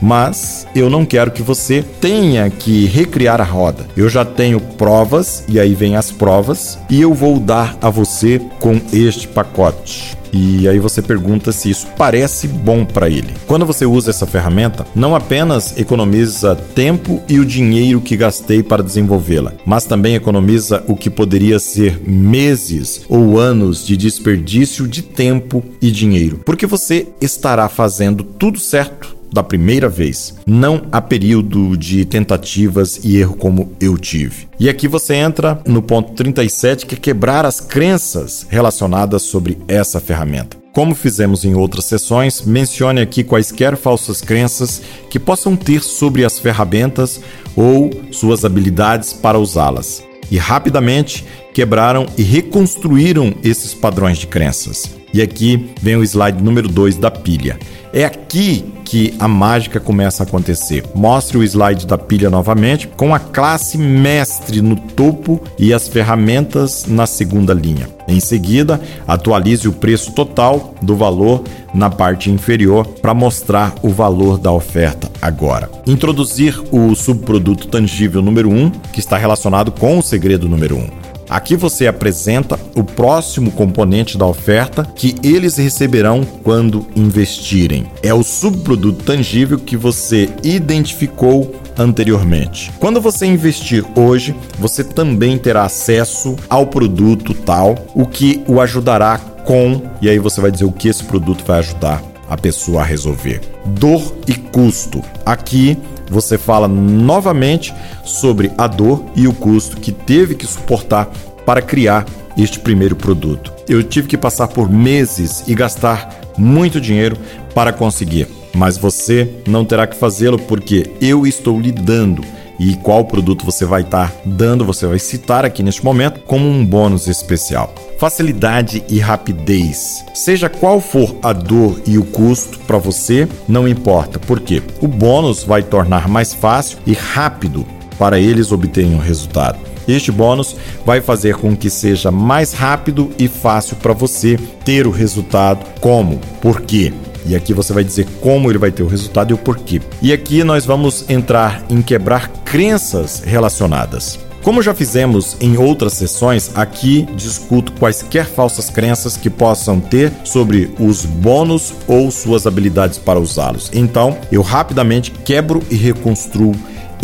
mas 0.03 0.67
eu 0.75 0.89
não 0.89 1.05
quero 1.05 1.31
que 1.31 1.41
você 1.41 1.81
tenha 2.01 2.49
que 2.49 2.85
recriar 2.87 3.39
a 3.39 3.45
roda. 3.45 3.87
Eu 3.95 4.09
já 4.09 4.25
tenho 4.25 4.59
provas, 4.59 5.45
e 5.47 5.57
aí 5.57 5.73
vem 5.73 5.95
as 5.95 6.11
provas, 6.11 6.77
e 6.89 7.01
eu 7.01 7.13
vou 7.13 7.39
dar 7.39 7.77
a 7.81 7.89
você 7.89 8.41
com 8.59 8.81
este 8.91 9.29
pacote. 9.29 10.17
E 10.33 10.67
aí 10.67 10.79
você 10.79 11.01
pergunta 11.01 11.51
se 11.51 11.69
isso 11.69 11.87
parece 11.95 12.47
bom 12.47 12.83
para 12.83 13.07
ele. 13.07 13.33
Quando 13.45 13.65
você 13.65 13.85
usa 13.85 14.09
essa 14.09 14.25
ferramenta, 14.25 14.85
não 14.95 15.15
apenas 15.15 15.77
economiza 15.77 16.55
tempo 16.55 17.21
e 17.29 17.39
o 17.39 17.45
dinheiro 17.45 18.01
que 18.01 18.17
gastei 18.17 18.63
para 18.63 18.83
desenvolvê-la, 18.83 19.53
mas 19.65 19.85
também 19.85 20.15
economiza 20.15 20.83
o 20.87 20.95
que 20.95 21.09
poderia 21.09 21.59
ser 21.59 22.01
meses 22.07 23.05
ou 23.07 23.39
anos 23.39 23.85
de 23.85 23.95
desperdício 23.95 24.87
de 24.87 25.03
tempo 25.03 25.63
e 25.79 25.91
dinheiro, 25.91 26.39
porque 26.43 26.65
você 26.65 27.07
estará 27.21 27.69
fazendo 27.69 28.23
tudo 28.23 28.59
certo 28.59 29.12
da 29.33 29.43
primeira 29.43 29.89
vez. 29.89 30.35
Não 30.45 30.83
há 30.91 31.01
período 31.01 31.75
de 31.75 32.05
tentativas 32.05 32.99
e 33.03 33.17
erro 33.17 33.35
como 33.35 33.71
eu 33.81 33.97
tive. 33.97 34.47
E 34.59 34.69
aqui 34.69 34.87
você 34.87 35.15
entra 35.15 35.59
no 35.67 35.81
ponto 35.81 36.13
37, 36.13 36.85
que 36.85 36.95
é 36.95 36.97
quebrar 36.97 37.45
as 37.45 37.59
crenças 37.59 38.45
relacionadas 38.49 39.23
sobre 39.23 39.57
essa 39.67 39.99
ferramenta. 39.99 40.57
Como 40.71 40.95
fizemos 40.95 41.45
em 41.45 41.53
outras 41.53 41.85
sessões, 41.85 42.41
mencione 42.41 42.99
aqui 42.99 43.23
quaisquer 43.23 43.77
falsas 43.77 44.21
crenças 44.21 44.81
que 45.09 45.19
possam 45.19 45.55
ter 45.55 45.83
sobre 45.83 46.25
as 46.25 46.39
ferramentas 46.39 47.21
ou 47.55 47.91
suas 48.11 48.43
habilidades 48.43 49.13
para 49.13 49.37
usá-las. 49.37 50.03
E 50.31 50.37
rapidamente 50.37 51.23
quebraram 51.53 52.07
e 52.17 52.23
reconstruíram 52.23 53.35
esses 53.43 53.73
padrões 53.75 54.17
de 54.17 54.25
crenças. 54.25 54.89
E 55.13 55.21
aqui 55.21 55.69
vem 55.79 55.95
o 55.95 56.03
slide 56.03 56.41
número 56.41 56.67
2 56.67 56.97
da 56.97 57.11
pilha. 57.11 57.59
É 57.93 58.05
aqui 58.05 58.73
que 58.83 59.13
a 59.19 59.27
mágica 59.27 59.79
começa 59.79 60.23
a 60.23 60.25
acontecer. 60.25 60.83
Mostre 60.95 61.37
o 61.37 61.43
slide 61.43 61.85
da 61.85 61.95
pilha 61.95 62.27
novamente, 62.27 62.87
com 62.87 63.13
a 63.13 63.19
classe 63.19 63.77
mestre 63.77 64.63
no 64.63 64.75
topo 64.75 65.39
e 65.59 65.71
as 65.71 65.87
ferramentas 65.87 66.85
na 66.87 67.05
segunda 67.05 67.53
linha. 67.53 67.87
Em 68.07 68.19
seguida, 68.19 68.81
atualize 69.07 69.67
o 69.67 69.73
preço 69.73 70.11
total 70.13 70.73
do 70.81 70.95
valor 70.95 71.43
na 71.71 71.89
parte 71.89 72.31
inferior 72.31 72.87
para 72.87 73.13
mostrar 73.13 73.75
o 73.83 73.89
valor 73.89 74.39
da 74.39 74.51
oferta 74.51 75.11
agora. 75.21 75.69
Introduzir 75.85 76.59
o 76.71 76.95
subproduto 76.95 77.67
tangível 77.67 78.23
número 78.23 78.49
1, 78.49 78.59
um, 78.59 78.69
que 78.69 78.99
está 78.99 79.17
relacionado 79.17 79.71
com 79.71 79.99
o 79.99 80.01
segredo 80.01 80.49
número 80.49 80.77
1. 80.77 81.02
Aqui 81.33 81.55
você 81.55 81.87
apresenta 81.87 82.59
o 82.75 82.83
próximo 82.83 83.49
componente 83.49 84.19
da 84.19 84.27
oferta 84.27 84.85
que 84.95 85.15
eles 85.23 85.57
receberão 85.57 86.23
quando 86.43 86.85
investirem. 86.95 87.87
É 88.03 88.13
o 88.13 88.21
subproduto 88.21 89.03
tangível 89.03 89.57
que 89.57 89.75
você 89.75 90.29
identificou 90.43 91.55
anteriormente. 91.75 92.71
Quando 92.79 93.01
você 93.01 93.25
investir 93.25 93.83
hoje, 93.95 94.35
você 94.59 94.83
também 94.83 95.39
terá 95.39 95.63
acesso 95.63 96.35
ao 96.47 96.67
produto 96.67 97.33
tal, 97.33 97.73
o 97.95 98.05
que 98.05 98.43
o 98.47 98.61
ajudará 98.61 99.17
com, 99.17 99.81
e 100.03 100.09
aí 100.09 100.19
você 100.19 100.39
vai 100.39 100.51
dizer 100.51 100.65
o 100.65 100.71
que 100.71 100.87
esse 100.87 101.03
produto 101.03 101.43
vai 101.47 101.57
ajudar 101.57 101.99
a 102.29 102.37
pessoa 102.37 102.81
a 102.81 102.85
resolver. 102.85 103.41
Dor 103.65 104.15
e 104.27 104.35
custo. 104.35 105.01
Aqui 105.25 105.79
você 106.13 106.37
fala 106.37 106.67
novamente 106.67 107.73
sobre 108.05 108.51
a 108.57 108.67
dor 108.67 109.03
e 109.15 109.27
o 109.27 109.33
custo 109.33 109.77
que 109.77 109.91
teve 109.91 110.35
que 110.35 110.45
suportar 110.45 111.09
para 111.45 111.61
criar 111.61 112.05
este 112.37 112.59
primeiro 112.59 112.95
produto. 112.95 113.51
Eu 113.67 113.83
tive 113.83 114.07
que 114.07 114.17
passar 114.17 114.47
por 114.47 114.69
meses 114.69 115.43
e 115.47 115.55
gastar 115.55 116.21
muito 116.37 116.79
dinheiro 116.79 117.17
para 117.53 117.73
conseguir, 117.73 118.27
mas 118.55 118.77
você 118.77 119.29
não 119.47 119.65
terá 119.65 119.87
que 119.87 119.95
fazê-lo 119.95 120.39
porque 120.39 120.91
eu 121.01 121.25
estou 121.27 121.59
lhe 121.59 121.71
dando 121.71 122.23
e 122.59 122.75
qual 122.75 123.05
produto 123.05 123.45
você 123.45 123.65
vai 123.65 123.81
estar 123.81 124.13
dando, 124.25 124.65
você 124.65 124.85
vai 124.85 124.99
citar 124.99 125.45
aqui 125.45 125.63
neste 125.63 125.83
momento 125.83 126.21
como 126.21 126.47
um 126.47 126.65
bônus 126.65 127.07
especial. 127.07 127.73
Facilidade 127.97 128.83
e 128.89 128.99
rapidez. 128.99 130.03
Seja 130.13 130.49
qual 130.49 130.79
for 130.79 131.15
a 131.23 131.33
dor 131.33 131.81
e 131.85 131.97
o 131.97 132.03
custo 132.03 132.59
para 132.59 132.77
você, 132.77 133.27
não 133.47 133.67
importa, 133.67 134.19
porque 134.19 134.61
o 134.81 134.87
bônus 134.87 135.43
vai 135.43 135.63
tornar 135.63 136.07
mais 136.07 136.33
fácil 136.33 136.77
e 136.85 136.93
rápido 136.93 137.65
para 137.97 138.19
eles 138.19 138.51
obterem 138.51 138.95
o 138.95 138.99
resultado. 138.99 139.59
Este 139.87 140.11
bônus 140.11 140.55
vai 140.85 141.01
fazer 141.01 141.35
com 141.35 141.55
que 141.55 141.69
seja 141.69 142.09
mais 142.09 142.53
rápido 142.53 143.09
e 143.19 143.27
fácil 143.27 143.75
para 143.77 143.93
você 143.93 144.37
ter 144.63 144.87
o 144.87 144.91
resultado. 144.91 145.65
Como? 145.79 146.19
Por 146.41 146.61
quê? 146.61 146.93
E 147.25 147.35
aqui 147.35 147.53
você 147.53 147.73
vai 147.73 147.83
dizer 147.83 148.07
como 148.21 148.49
ele 148.49 148.57
vai 148.57 148.71
ter 148.71 148.83
o 148.83 148.87
resultado 148.87 149.31
e 149.31 149.33
o 149.33 149.37
porquê. 149.37 149.81
E 150.01 150.11
aqui 150.11 150.43
nós 150.43 150.65
vamos 150.65 151.09
entrar 151.09 151.63
em 151.69 151.81
quebrar 151.81 152.27
crenças 152.45 153.21
relacionadas. 153.25 154.19
Como 154.43 154.61
já 154.61 154.73
fizemos 154.73 155.37
em 155.39 155.55
outras 155.57 155.93
sessões, 155.93 156.51
aqui 156.53 157.07
discuto 157.15 157.71
quaisquer 157.71 158.25
falsas 158.25 158.69
crenças 158.69 159.15
que 159.15 159.29
possam 159.29 159.79
ter 159.79 160.11
sobre 160.25 160.69
os 160.77 161.05
bônus 161.05 161.73
ou 161.87 162.11
suas 162.11 162.45
habilidades 162.45 162.97
para 162.97 163.21
usá-los. 163.21 163.71
Então, 163.73 164.17
eu 164.29 164.41
rapidamente 164.41 165.11
quebro 165.11 165.63
e 165.71 165.75
reconstruo 165.75 166.53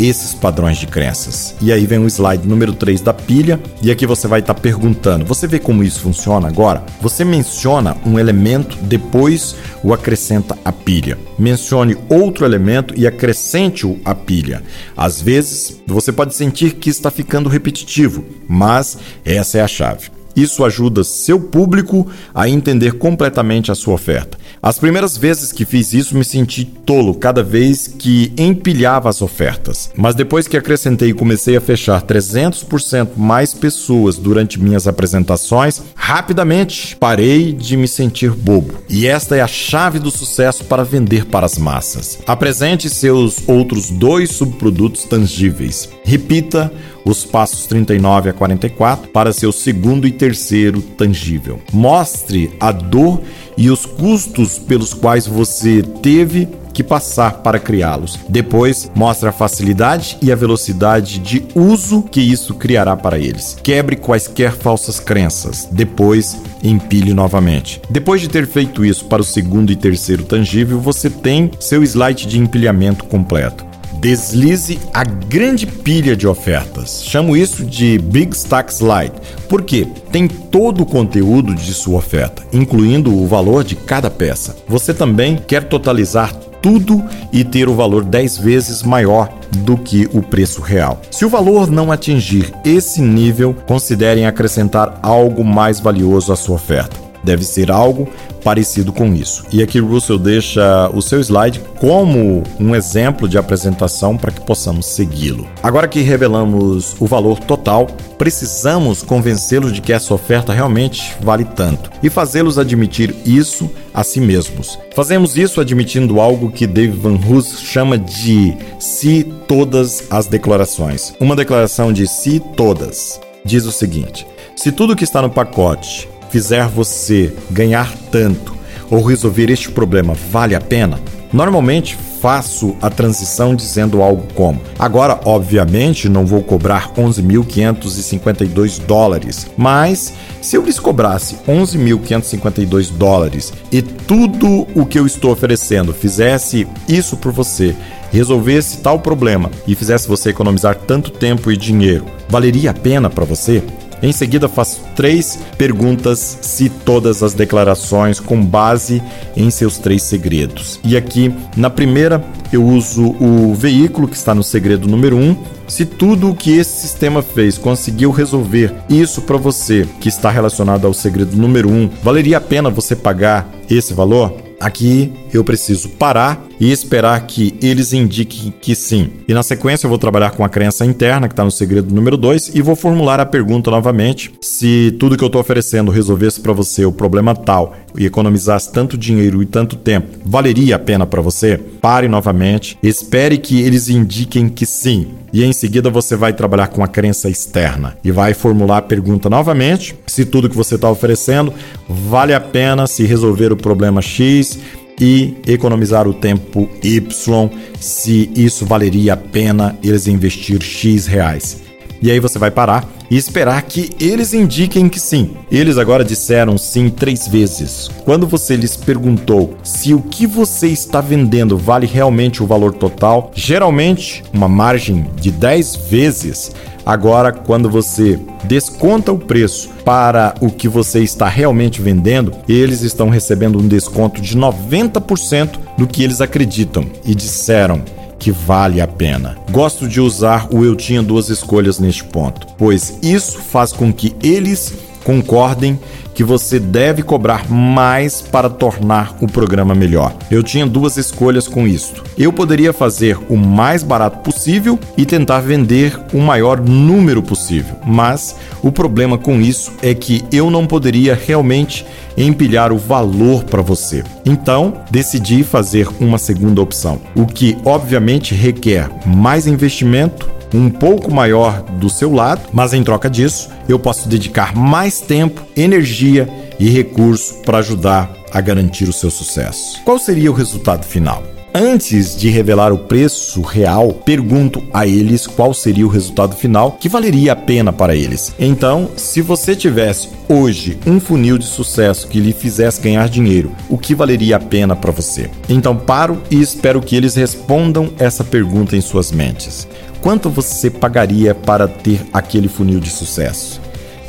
esses 0.07 0.33
padrões 0.33 0.77
de 0.77 0.87
crenças. 0.87 1.55
E 1.61 1.71
aí 1.71 1.85
vem 1.85 1.99
o 1.99 2.07
slide 2.07 2.47
número 2.47 2.73
3 2.73 3.01
da 3.01 3.13
pilha, 3.13 3.59
e 3.81 3.91
aqui 3.91 4.05
você 4.05 4.27
vai 4.27 4.39
estar 4.39 4.53
tá 4.53 4.59
perguntando: 4.59 5.25
você 5.25 5.47
vê 5.47 5.59
como 5.59 5.83
isso 5.83 5.99
funciona 5.99 6.47
agora? 6.47 6.83
Você 7.01 7.25
menciona 7.25 7.97
um 8.05 8.17
elemento, 8.17 8.77
depois 8.83 9.55
o 9.83 9.93
acrescenta 9.93 10.57
a 10.63 10.71
pilha. 10.71 11.17
Mencione 11.37 11.97
outro 12.09 12.45
elemento 12.45 12.93
e 12.97 13.05
acrescente-o 13.05 13.99
à 14.03 14.13
pilha. 14.15 14.63
Às 14.95 15.21
vezes, 15.21 15.81
você 15.85 16.11
pode 16.11 16.35
sentir 16.35 16.73
que 16.73 16.89
está 16.89 17.09
ficando 17.09 17.49
repetitivo, 17.49 18.25
mas 18.47 18.97
essa 19.25 19.57
é 19.57 19.61
a 19.61 19.67
chave. 19.67 20.09
Isso 20.35 20.63
ajuda 20.63 21.03
seu 21.03 21.39
público 21.39 22.07
a 22.33 22.47
entender 22.47 22.93
completamente 22.93 23.71
a 23.71 23.75
sua 23.75 23.95
oferta. 23.95 24.37
As 24.61 24.77
primeiras 24.77 25.17
vezes 25.17 25.53
que 25.53 25.63
fiz 25.63 25.93
isso 25.93 26.17
me 26.17 26.25
senti 26.25 26.65
tolo 26.65 27.13
cada 27.13 27.41
vez 27.41 27.87
que 27.87 28.33
empilhava 28.37 29.09
as 29.09 29.21
ofertas. 29.21 29.89
Mas 29.95 30.15
depois 30.15 30.47
que 30.47 30.57
acrescentei 30.57 31.09
e 31.09 31.13
comecei 31.13 31.55
a 31.55 31.61
fechar 31.61 32.01
300% 32.01 33.11
mais 33.15 33.53
pessoas 33.53 34.17
durante 34.17 34.59
minhas 34.59 34.85
apresentações, 34.85 35.81
rapidamente 35.95 36.97
parei 36.97 37.53
de 37.53 37.77
me 37.77 37.87
sentir 37.87 38.31
bobo. 38.31 38.73
E 38.89 39.07
esta 39.07 39.35
é 39.37 39.41
a 39.41 39.47
chave 39.47 39.97
do 39.97 40.11
sucesso 40.11 40.65
para 40.65 40.83
vender 40.83 41.25
para 41.25 41.45
as 41.45 41.57
massas. 41.57 42.19
Apresente 42.27 42.89
seus 42.89 43.47
outros 43.47 43.89
dois 43.89 44.31
subprodutos 44.31 45.05
tangíveis. 45.05 45.89
Repita 46.03 46.71
os 47.05 47.23
passos 47.23 47.65
39 47.65 48.29
a 48.29 48.33
44 48.33 49.09
para 49.09 49.33
seu 49.33 49.51
segundo 49.51 50.07
e 50.07 50.11
terceiro 50.11 50.81
tangível. 50.81 51.59
Mostre 51.71 52.51
a 52.59 52.71
dor 52.71 53.21
e 53.57 53.69
os 53.69 53.85
custos 53.85 54.48
pelos 54.57 54.93
quais 54.93 55.27
você 55.27 55.83
teve 56.01 56.47
que 56.73 56.83
passar 56.83 57.39
para 57.43 57.59
criá-los. 57.59 58.17
Depois, 58.29 58.89
mostre 58.95 59.27
a 59.27 59.33
facilidade 59.33 60.17
e 60.21 60.31
a 60.31 60.35
velocidade 60.35 61.19
de 61.19 61.45
uso 61.53 62.01
que 62.03 62.21
isso 62.21 62.53
criará 62.53 62.95
para 62.95 63.19
eles. 63.19 63.57
Quebre 63.61 63.97
quaisquer 63.97 64.53
falsas 64.53 64.99
crenças. 64.99 65.67
Depois, 65.69 66.37
empilhe 66.63 67.13
novamente. 67.13 67.81
Depois 67.89 68.21
de 68.21 68.29
ter 68.29 68.47
feito 68.47 68.85
isso 68.85 69.05
para 69.05 69.21
o 69.21 69.25
segundo 69.25 69.71
e 69.71 69.75
terceiro 69.75 70.23
tangível, 70.23 70.79
você 70.79 71.09
tem 71.09 71.51
seu 71.59 71.83
slide 71.83 72.25
de 72.25 72.39
empilhamento 72.39 73.03
completo. 73.05 73.68
Deslize 73.99 74.79
a 74.93 75.03
grande 75.03 75.67
pilha 75.67 76.15
de 76.15 76.25
ofertas. 76.25 77.03
Chamo 77.03 77.35
isso 77.35 77.65
de 77.65 77.97
Big 77.97 78.33
Stack 78.33 78.73
Slide, 78.73 79.11
porque 79.49 79.85
tem 80.09 80.25
todo 80.25 80.83
o 80.83 80.85
conteúdo 80.85 81.53
de 81.53 81.73
sua 81.73 81.97
oferta, 81.97 82.41
incluindo 82.53 83.13
o 83.13 83.27
valor 83.27 83.61
de 83.61 83.75
cada 83.75 84.09
peça. 84.09 84.55
Você 84.69 84.93
também 84.93 85.35
quer 85.35 85.65
totalizar 85.65 86.33
tudo 86.61 87.03
e 87.33 87.43
ter 87.43 87.67
o 87.67 87.75
valor 87.75 88.05
10 88.05 88.37
vezes 88.37 88.83
maior 88.83 89.29
do 89.57 89.77
que 89.77 90.09
o 90.13 90.21
preço 90.21 90.61
real. 90.61 91.01
Se 91.11 91.25
o 91.25 91.29
valor 91.29 91.69
não 91.69 91.91
atingir 91.91 92.53
esse 92.63 93.01
nível, 93.01 93.53
considerem 93.67 94.25
acrescentar 94.25 94.97
algo 95.01 95.43
mais 95.43 95.81
valioso 95.81 96.31
à 96.31 96.37
sua 96.37 96.55
oferta 96.55 97.08
deve 97.23 97.43
ser 97.43 97.71
algo 97.71 98.07
parecido 98.43 98.91
com 98.91 99.13
isso. 99.13 99.43
E 99.51 99.61
aqui 99.61 99.79
Russell 99.79 100.17
deixa 100.17 100.89
o 100.93 101.01
seu 101.01 101.19
slide 101.19 101.61
como 101.79 102.43
um 102.59 102.75
exemplo 102.75 103.27
de 103.27 103.37
apresentação 103.37 104.17
para 104.17 104.31
que 104.31 104.41
possamos 104.41 104.85
segui-lo. 104.85 105.47
Agora 105.61 105.87
que 105.87 106.01
revelamos 106.01 106.95
o 106.99 107.05
valor 107.05 107.39
total, 107.39 107.87
precisamos 108.17 109.01
convencê-los 109.01 109.73
de 109.73 109.81
que 109.81 109.93
essa 109.93 110.13
oferta 110.13 110.53
realmente 110.53 111.15
vale 111.21 111.45
tanto 111.45 111.91
e 112.01 112.09
fazê-los 112.09 112.57
admitir 112.57 113.15
isso 113.25 113.69
a 113.93 114.03
si 114.03 114.19
mesmos. 114.19 114.79
Fazemos 114.95 115.37
isso 115.37 115.61
admitindo 115.61 116.19
algo 116.19 116.51
que 116.51 116.67
David 116.67 116.97
Van 116.97 117.15
Hus 117.15 117.59
chama 117.59 117.97
de 117.97 118.55
se 118.79 119.23
todas 119.47 120.03
as 120.09 120.27
declarações. 120.27 121.13
Uma 121.19 121.35
declaração 121.35 121.91
de 121.91 122.07
se 122.07 122.39
todas 122.39 123.19
diz 123.45 123.65
o 123.65 123.71
seguinte: 123.71 124.25
se 124.55 124.71
tudo 124.71 124.95
que 124.95 125.03
está 125.03 125.21
no 125.21 125.29
pacote 125.29 126.07
fizer 126.29 126.67
você 126.67 127.33
ganhar 127.49 127.93
tanto 128.11 128.55
ou 128.89 129.03
resolver 129.03 129.49
este 129.49 129.69
problema 129.71 130.13
vale 130.31 130.55
a 130.55 130.61
pena? 130.61 130.99
Normalmente 131.31 131.95
faço 132.19 132.75
a 132.81 132.89
transição 132.89 133.55
dizendo 133.55 134.01
algo 134.01 134.23
como: 134.33 134.61
agora, 134.77 135.19
obviamente, 135.25 136.09
não 136.09 136.25
vou 136.25 136.41
cobrar 136.41 136.93
11.552 136.93 138.79
dólares, 138.85 139.47
mas 139.57 140.13
se 140.41 140.55
eu 140.55 140.63
lhes 140.63 140.79
cobrasse 140.79 141.37
11.552 141.47 142.91
dólares 142.91 143.53
e 143.71 143.81
tudo 143.81 144.67
o 144.75 144.85
que 144.85 144.99
eu 144.99 145.05
estou 145.05 145.31
oferecendo 145.31 145.93
fizesse 145.93 146.67
isso 146.87 147.15
por 147.17 147.31
você, 147.31 147.75
resolvesse 148.11 148.77
tal 148.77 148.99
problema 148.99 149.51
e 149.67 149.75
fizesse 149.75 150.07
você 150.07 150.29
economizar 150.29 150.75
tanto 150.75 151.11
tempo 151.11 151.51
e 151.51 151.57
dinheiro, 151.57 152.05
valeria 152.27 152.71
a 152.71 152.73
pena 152.73 153.09
para 153.09 153.25
você? 153.25 153.63
Em 154.01 154.11
seguida, 154.11 154.47
faço 154.47 154.81
três 154.95 155.39
perguntas 155.57 156.39
se 156.41 156.69
todas 156.69 157.21
as 157.21 157.33
declarações 157.33 158.19
com 158.19 158.43
base 158.43 159.01
em 159.35 159.49
seus 159.49 159.77
três 159.77 160.03
segredos. 160.03 160.79
E 160.83 160.95
aqui, 160.95 161.33
na 161.55 161.69
primeira, 161.69 162.23
eu 162.51 162.63
uso 162.65 163.15
o 163.19 163.53
veículo 163.53 164.07
que 164.07 164.15
está 164.15 164.33
no 164.33 164.43
segredo 164.43 164.87
número 164.87 165.17
um. 165.17 165.35
Se 165.67 165.85
tudo 165.85 166.31
o 166.31 166.35
que 166.35 166.57
esse 166.57 166.81
sistema 166.81 167.21
fez 167.21 167.57
conseguiu 167.57 168.09
resolver 168.09 168.73
isso 168.89 169.21
para 169.21 169.37
você, 169.37 169.87
que 169.99 170.09
está 170.09 170.29
relacionado 170.31 170.87
ao 170.87 170.93
segredo 170.93 171.35
número 171.35 171.69
um, 171.69 171.89
valeria 172.01 172.37
a 172.37 172.41
pena 172.41 172.69
você 172.69 172.95
pagar 172.95 173.47
esse 173.69 173.93
valor? 173.93 174.48
Aqui 174.59 175.13
eu 175.33 175.43
preciso 175.43 175.89
parar 175.89 176.45
e 176.59 176.71
esperar 176.71 177.25
que 177.25 177.57
eles 177.61 177.93
indiquem 177.93 178.53
que 178.61 178.75
sim. 178.75 179.11
E 179.27 179.33
na 179.33 179.41
sequência 179.41 179.85
eu 179.85 179.89
vou 179.89 179.97
trabalhar 179.97 180.31
com 180.31 180.43
a 180.43 180.49
crença 180.49 180.85
interna, 180.85 181.27
que 181.27 181.33
está 181.33 181.45
no 181.45 181.51
segredo 181.51 181.93
número 181.93 182.17
2, 182.17 182.51
e 182.53 182.61
vou 182.61 182.75
formular 182.75 183.19
a 183.19 183.25
pergunta 183.25 183.71
novamente: 183.71 184.33
se 184.41 184.95
tudo 184.99 185.17
que 185.17 185.23
eu 185.23 185.27
estou 185.27 185.39
oferecendo 185.39 185.91
resolvesse 185.91 186.41
para 186.41 186.51
você 186.51 186.85
o 186.85 186.91
problema 186.91 187.33
tal 187.35 187.75
e 187.97 188.05
economizasse 188.05 188.71
tanto 188.71 188.97
dinheiro 188.97 189.41
e 189.41 189.45
tanto 189.45 189.75
tempo, 189.75 190.17
valeria 190.25 190.75
a 190.75 190.79
pena 190.79 191.05
para 191.05 191.21
você? 191.21 191.57
Pare 191.57 192.07
novamente, 192.07 192.77
espere 192.81 193.37
que 193.37 193.61
eles 193.61 193.89
indiquem 193.89 194.49
que 194.49 194.65
sim. 194.65 195.07
E 195.31 195.43
em 195.43 195.53
seguida 195.53 195.89
você 195.89 196.15
vai 196.15 196.33
trabalhar 196.33 196.67
com 196.67 196.83
a 196.83 196.87
crença 196.87 197.29
externa 197.29 197.97
e 198.03 198.11
vai 198.11 198.33
formular 198.33 198.77
a 198.77 198.81
pergunta 198.81 199.29
novamente: 199.29 199.95
se 200.07 200.25
tudo 200.25 200.49
que 200.49 200.57
você 200.57 200.75
está 200.75 200.89
oferecendo 200.89 201.53
vale 201.87 202.33
a 202.33 202.41
pena 202.41 202.87
se 202.87 203.05
resolver 203.05 203.51
o 203.51 203.57
problema 203.57 204.01
X 204.01 204.59
e 204.99 205.35
economizar 205.47 206.07
o 206.07 206.13
tempo 206.13 206.69
Y, 206.83 207.49
se 207.79 208.29
isso 208.35 208.65
valeria 208.65 209.13
a 209.13 209.17
pena 209.17 209.77
eles 209.81 210.07
investir 210.07 210.61
X 210.61 211.05
reais. 211.07 211.68
E 212.01 212.11
aí 212.11 212.19
você 212.19 212.39
vai 212.39 212.51
parar 212.51 212.87
e 213.09 213.17
esperar 213.17 213.61
que 213.63 213.91
eles 213.99 214.33
indiquem 214.33 214.87
que 214.87 214.99
sim. 214.99 215.31
Eles 215.51 215.77
agora 215.77 216.03
disseram 216.03 216.57
sim 216.57 216.89
três 216.89 217.27
vezes. 217.27 217.89
Quando 218.05 218.27
você 218.27 218.55
lhes 218.55 218.75
perguntou 218.75 219.55
se 219.63 219.93
o 219.93 220.01
que 220.01 220.27
você 220.27 220.67
está 220.67 221.01
vendendo 221.01 221.57
vale 221.57 221.87
realmente 221.87 222.43
o 222.43 222.47
valor 222.47 222.73
total, 222.73 223.31
geralmente 223.33 224.23
uma 224.33 224.47
margem 224.47 225.05
de 225.19 225.31
10 225.31 225.75
vezes, 225.89 226.51
Agora, 226.85 227.31
quando 227.31 227.69
você 227.69 228.19
desconta 228.45 229.11
o 229.11 229.19
preço 229.19 229.69
para 229.85 230.33
o 230.41 230.49
que 230.49 230.67
você 230.67 231.03
está 231.03 231.27
realmente 231.27 231.81
vendendo, 231.83 232.33
eles 232.47 232.81
estão 232.81 233.09
recebendo 233.09 233.59
um 233.59 233.67
desconto 233.67 234.19
de 234.19 234.35
90% 234.35 235.51
do 235.77 235.85
que 235.85 236.03
eles 236.03 236.19
acreditam 236.19 236.83
e 237.05 237.13
disseram 237.13 237.83
que 238.19 238.31
vale 238.31 238.81
a 238.81 238.87
pena. 238.87 239.37
Gosto 239.49 239.87
de 239.87 240.01
usar 240.01 240.47
o 240.53 240.63
eu 240.63 240.75
tinha 240.75 241.01
duas 241.01 241.29
escolhas 241.29 241.79
neste 241.79 242.03
ponto, 242.03 242.45
pois 242.57 242.99
isso 243.01 243.39
faz 243.39 243.71
com 243.71 243.91
que 243.91 244.15
eles 244.21 244.73
concordem 245.09 245.79
que 246.13 246.23
você 246.23 246.59
deve 246.59 247.01
cobrar 247.01 247.49
mais 247.49 248.21
para 248.21 248.47
tornar 248.47 249.15
o 249.19 249.25
programa 249.25 249.73
melhor. 249.73 250.13
Eu 250.29 250.43
tinha 250.43 250.67
duas 250.67 250.97
escolhas 250.97 251.47
com 251.47 251.67
isto. 251.67 252.03
Eu 252.15 252.31
poderia 252.31 252.71
fazer 252.71 253.17
o 253.27 253.35
mais 253.35 253.81
barato 253.81 254.19
possível 254.19 254.77
e 254.95 255.07
tentar 255.07 255.39
vender 255.39 255.99
o 256.13 256.19
maior 256.19 256.59
número 256.59 257.23
possível, 257.23 257.75
mas 257.87 258.35
o 258.61 258.71
problema 258.71 259.17
com 259.17 259.41
isso 259.41 259.71
é 259.81 259.95
que 259.95 260.23
eu 260.31 260.51
não 260.51 260.67
poderia 260.67 261.15
realmente 261.15 261.83
empilhar 262.15 262.71
o 262.71 262.77
valor 262.77 263.45
para 263.45 263.63
você. 263.63 264.03
Então, 264.23 264.73
decidi 264.91 265.41
fazer 265.41 265.87
uma 265.99 266.19
segunda 266.19 266.61
opção, 266.61 266.99
o 267.15 267.25
que 267.25 267.57
obviamente 267.65 268.35
requer 268.35 268.89
mais 269.07 269.47
investimento 269.47 270.29
um 270.53 270.69
pouco 270.69 271.11
maior 271.11 271.61
do 271.61 271.89
seu 271.89 272.11
lado, 272.13 272.41
mas 272.51 272.73
em 272.73 272.83
troca 272.83 273.09
disso, 273.09 273.49
eu 273.67 273.79
posso 273.79 274.07
dedicar 274.07 274.55
mais 274.55 274.99
tempo, 274.99 275.41
energia 275.55 276.27
e 276.59 276.69
recurso 276.69 277.41
para 277.43 277.59
ajudar 277.59 278.11
a 278.31 278.41
garantir 278.41 278.87
o 278.89 278.93
seu 278.93 279.09
sucesso. 279.09 279.81
Qual 279.83 279.97
seria 279.97 280.31
o 280.31 280.35
resultado 280.35 280.83
final? 280.83 281.23
Antes 281.53 282.15
de 282.15 282.29
revelar 282.29 282.71
o 282.71 282.77
preço 282.77 283.41
real, 283.41 283.91
pergunto 283.91 284.63
a 284.71 284.85
eles 284.85 285.25
qual 285.25 285.53
seria 285.53 285.85
o 285.85 285.89
resultado 285.89 286.35
final 286.35 286.73
que 286.73 286.87
valeria 286.87 287.33
a 287.33 287.35
pena 287.35 287.73
para 287.73 287.95
eles. 287.95 288.33
Então, 288.37 288.89
se 288.95 289.21
você 289.21 289.55
tivesse 289.55 290.09
hoje 290.27 290.77
um 290.85 290.99
funil 290.99 291.37
de 291.37 291.45
sucesso 291.45 292.07
que 292.07 292.19
lhe 292.19 292.33
fizesse 292.33 292.81
ganhar 292.81 293.09
dinheiro, 293.09 293.51
o 293.67 293.77
que 293.77 293.95
valeria 293.95 294.35
a 294.35 294.39
pena 294.39 294.75
para 294.75 294.91
você? 294.91 295.29
Então, 295.49 295.75
paro 295.75 296.21
e 296.29 296.39
espero 296.39 296.81
que 296.81 296.95
eles 296.95 297.15
respondam 297.15 297.89
essa 297.97 298.23
pergunta 298.23 298.77
em 298.77 298.81
suas 298.81 299.11
mentes. 299.11 299.67
Quanto 300.01 300.29
você 300.29 300.69
pagaria 300.69 301.33
para 301.33 301.67
ter 301.67 302.05
aquele 302.13 302.47
funil 302.47 302.79
de 302.79 302.89
sucesso? 302.89 303.59